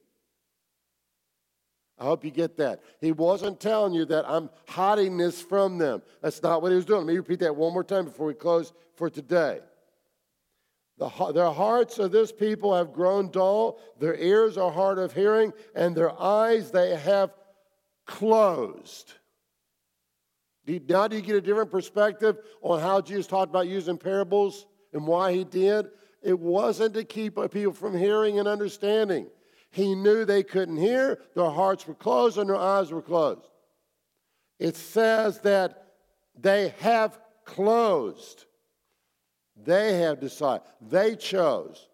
I 1.98 2.06
hope 2.06 2.26
you 2.26 2.32
get 2.32 2.58
that. 2.58 2.82
He 3.00 3.12
wasn't 3.12 3.60
telling 3.60 3.94
you 3.94 4.06
that 4.06 4.26
I'm 4.28 4.50
hiding 4.68 5.18
this 5.18 5.42
from 5.42 5.78
them. 5.78 6.02
That's 6.22 6.44
not 6.44 6.62
what 6.62 6.72
he 6.72 6.76
was 6.76 6.86
doing. 6.86 7.02
Let 7.02 7.08
me 7.08 7.18
repeat 7.18 7.40
that 7.40 7.56
one 7.56 7.72
more 7.72 7.84
time 7.84 8.06
before 8.06 8.28
we 8.28 8.34
close 8.34 8.74
for 8.96 9.10
today. 9.10 9.60
The, 10.98 11.10
their 11.34 11.52
hearts 11.52 12.00
of 12.00 12.12
this 12.12 12.32
people 12.32 12.74
have 12.76 12.94
grown 12.94 13.30
dull, 13.30 13.80
their 14.00 14.16
ears 14.16 14.58
are 14.58 14.72
hard 14.72 14.98
of 14.98 15.14
hearing, 15.14 15.54
and 15.76 15.96
their 15.96 16.20
eyes 16.22 16.72
they 16.72 16.96
have 16.96 17.32
closed. 18.06 19.14
Now, 20.68 21.08
do 21.08 21.16
you 21.16 21.22
get 21.22 21.36
a 21.36 21.42
different 21.42 21.72
perspective 21.72 22.38
on 22.62 22.80
how 22.80 23.02
Jesus 23.02 23.28
talked 23.28 23.52
about 23.52 23.68
using 23.68 23.98
parables 23.98 24.66
and 24.94 25.06
why 25.06 25.34
he 25.34 25.44
did? 25.44 25.88
It 26.24 26.40
wasn't 26.40 26.96
to 26.96 27.04
keep 27.04 27.36
people 27.52 27.74
from 27.74 27.96
hearing 27.96 28.40
and 28.40 28.48
understanding. 28.48 29.28
He 29.70 29.94
knew 29.94 30.26
they 30.26 30.42
couldn't 30.42 30.78
hear, 30.78 31.20
their 31.36 31.50
hearts 31.50 31.86
were 31.86 31.94
closed, 31.94 32.38
and 32.38 32.50
their 32.50 32.56
eyes 32.56 32.92
were 32.92 33.02
closed. 33.02 33.48
It 34.58 34.76
says 34.76 35.40
that 35.42 35.88
they 36.40 36.74
have 36.80 37.20
closed. 37.44 38.46
They 39.56 40.00
have 40.00 40.20
decided. 40.20 40.66
They 40.82 41.16
chose. 41.16 41.88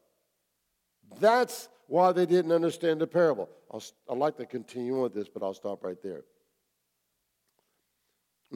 That's 1.20 1.70
why 1.88 2.12
they 2.12 2.26
didn't 2.26 2.52
understand 2.52 3.02
the 3.02 3.08
parable. 3.08 3.50
I'll, 3.70 3.84
I'd 4.10 4.18
like 4.18 4.38
to 4.38 4.46
continue 4.46 5.02
with 5.02 5.14
this, 5.14 5.28
but 5.28 5.44
I'll 5.44 5.54
stop 5.54 5.84
right 5.84 6.02
there. 6.02 6.24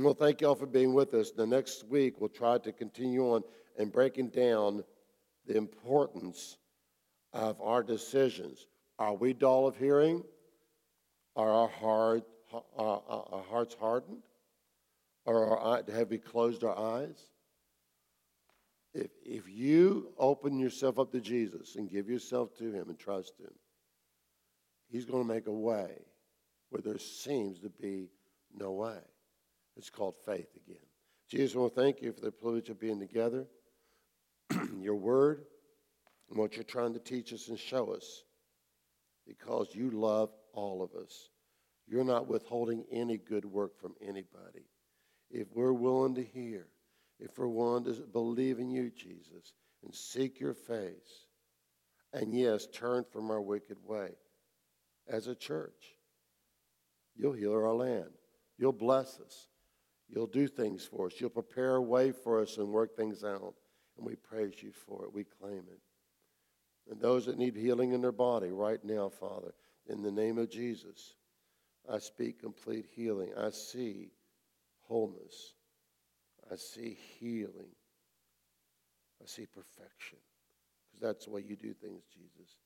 We'll 0.03 0.13
thank 0.13 0.41
you 0.41 0.47
all 0.47 0.55
for 0.55 0.65
being 0.65 0.93
with 0.93 1.13
us. 1.13 1.31
The 1.31 1.47
next 1.47 1.86
week, 1.88 2.19
we'll 2.19 2.29
try 2.29 2.58
to 2.58 2.71
continue 2.73 3.34
on 3.34 3.43
and 3.77 3.91
breaking 3.91 4.29
down 4.29 4.84
the 5.47 5.55
importance 5.55 6.58
of 7.31 7.62
our 7.62 7.81
decisions. 7.81 8.67
Are 8.99 9.13
we 9.13 9.31
dull 9.31 9.67
of 9.67 9.77
hearing? 9.77 10.23
Are 11.38 11.49
our, 11.49 11.69
heart, 11.69 12.23
uh, 12.53 12.58
uh, 12.77 13.23
our 13.31 13.43
hearts 13.49 13.75
hardened? 13.79 14.23
Or 15.25 15.58
our, 15.58 15.84
have 15.93 16.10
we 16.10 16.17
closed 16.17 16.65
our 16.65 16.77
eyes? 16.77 17.17
If, 18.93 19.12
if 19.23 19.43
you 19.47 20.10
open 20.17 20.60
yourself 20.60 20.99
up 20.99 21.12
to 21.13 21.21
Jesus 21.21 21.75
and 21.77 21.89
give 21.89 22.10
yourself 22.10 22.53
to 22.58 22.71
Him 22.71 22.89
and 22.89 22.99
trust 22.99 23.39
Him, 23.39 23.53
He's 24.89 25.05
going 25.05 25.25
to 25.25 25.34
make 25.34 25.47
a 25.47 25.53
way 25.53 26.01
where 26.69 26.81
there 26.81 26.99
seems 26.99 27.60
to 27.60 27.69
be 27.69 28.10
no 28.58 28.73
way. 28.73 28.99
It's 29.75 29.89
called 29.89 30.15
faith 30.25 30.47
again. 30.55 30.77
Jesus, 31.29 31.55
I 31.55 31.59
want 31.59 31.75
to 31.75 31.81
thank 31.81 32.01
you 32.01 32.11
for 32.13 32.21
the 32.21 32.31
privilege 32.31 32.69
of 32.69 32.79
being 32.79 32.99
together, 32.99 33.47
your 34.79 34.95
word, 34.95 35.45
and 36.29 36.38
what 36.38 36.55
you're 36.55 36.63
trying 36.63 36.93
to 36.93 36.99
teach 36.99 37.33
us 37.33 37.47
and 37.49 37.57
show 37.57 37.93
us 37.93 38.23
because 39.27 39.69
you 39.73 39.89
love 39.89 40.29
all 40.53 40.83
of 40.83 40.93
us. 41.01 41.29
You're 41.88 42.03
not 42.03 42.27
withholding 42.27 42.85
any 42.91 43.17
good 43.17 43.45
work 43.45 43.79
from 43.79 43.95
anybody. 44.01 44.65
If 45.29 45.47
we're 45.53 45.73
willing 45.73 46.15
to 46.15 46.23
hear, 46.23 46.67
if 47.19 47.38
we're 47.38 47.47
willing 47.47 47.85
to 47.85 47.93
believe 47.93 48.59
in 48.59 48.69
you, 48.69 48.91
Jesus, 48.91 49.53
and 49.83 49.93
seek 49.93 50.39
your 50.39 50.53
face, 50.53 51.27
and 52.13 52.33
yes, 52.33 52.67
turn 52.73 53.03
from 53.11 53.29
our 53.29 53.41
wicked 53.41 53.77
way 53.83 54.11
as 55.07 55.27
a 55.27 55.35
church, 55.35 55.97
you'll 57.15 57.33
heal 57.33 57.53
our 57.53 57.73
land. 57.73 58.09
You'll 58.57 58.71
bless 58.71 59.19
us. 59.19 59.47
You'll 60.08 60.28
do 60.28 60.48
things 60.48 60.86
for 60.86 61.08
us. 61.08 61.20
You'll 61.20 61.30
prepare 61.30 61.76
a 61.76 61.82
way 61.82 62.12
for 62.12 62.41
us 62.41 62.58
and 62.58 62.70
work 62.70 62.96
things 62.96 63.24
out. 63.24 63.56
And 63.98 64.06
we 64.06 64.15
praise 64.15 64.62
you 64.62 64.72
for 64.72 65.06
it. 65.06 65.13
We 65.13 65.24
claim 65.24 65.63
it. 65.72 65.80
And 66.89 67.00
those 67.02 67.26
that 67.26 67.38
need 67.38 67.56
healing 67.56 67.94
in 67.94 68.02
their 68.02 68.12
body 68.12 68.52
right 68.52 68.84
now, 68.84 69.10
Father, 69.10 69.54
in 69.88 70.04
the 70.04 70.12
name 70.12 70.38
of 70.38 70.50
Jesus, 70.50 71.15
I 71.91 72.00
speak 72.00 72.39
complete 72.41 72.86
healing. 72.96 73.32
I 73.38 73.50
see 73.50 74.12
wholeness. 74.88 75.56
I 76.52 76.56
see 76.56 76.98
healing. 77.20 77.72
I 79.22 79.26
see 79.26 79.48
perfection. 79.48 80.20
Because 80.86 81.02
that's 81.02 81.26
the 81.26 81.32
way 81.32 81.44
you 81.48 81.56
do 81.56 81.74
things, 81.74 82.04
Jesus. 82.13 82.58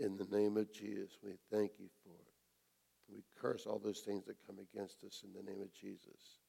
In 0.00 0.16
the 0.16 0.36
name 0.36 0.56
of 0.56 0.72
Jesus, 0.72 1.18
we 1.22 1.32
thank 1.50 1.72
you 1.78 1.88
for 2.02 2.14
it. 2.14 3.14
We 3.14 3.22
curse 3.38 3.66
all 3.66 3.78
those 3.78 4.00
things 4.00 4.24
that 4.26 4.46
come 4.46 4.56
against 4.58 5.04
us 5.04 5.22
in 5.24 5.32
the 5.32 5.50
name 5.50 5.60
of 5.60 5.72
Jesus. 5.74 6.40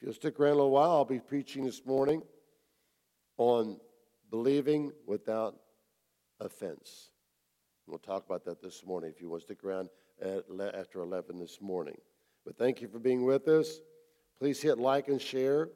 If 0.00 0.06
you'll 0.06 0.14
stick 0.14 0.40
around 0.40 0.52
a 0.52 0.56
little 0.56 0.70
while, 0.70 0.92
I'll 0.92 1.04
be 1.04 1.20
preaching 1.20 1.66
this 1.66 1.84
morning 1.84 2.22
on 3.36 3.78
believing 4.30 4.92
without 5.06 5.56
offense. 6.40 7.10
We'll 7.86 7.98
talk 7.98 8.24
about 8.24 8.46
that 8.46 8.62
this 8.62 8.82
morning 8.86 9.12
if 9.14 9.20
you 9.20 9.28
want 9.28 9.42
to 9.42 9.44
stick 9.44 9.62
around 9.62 9.90
after 10.22 11.02
11 11.02 11.38
this 11.38 11.58
morning. 11.60 11.98
But 12.46 12.56
thank 12.56 12.80
you 12.80 12.88
for 12.88 12.98
being 12.98 13.26
with 13.26 13.46
us. 13.48 13.80
Please 14.38 14.62
hit 14.62 14.78
like 14.78 15.08
and 15.08 15.20
share. 15.20 15.68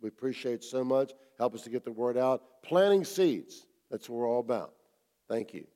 We 0.00 0.10
appreciate 0.10 0.62
so 0.62 0.84
much. 0.84 1.14
Help 1.36 1.56
us 1.56 1.62
to 1.62 1.70
get 1.70 1.84
the 1.84 1.90
word 1.90 2.16
out. 2.16 2.62
Planting 2.62 3.04
seeds. 3.04 3.66
That's 3.90 4.08
what 4.08 4.18
we're 4.18 4.28
all 4.28 4.38
about. 4.38 4.74
Thank 5.28 5.52
you. 5.54 5.66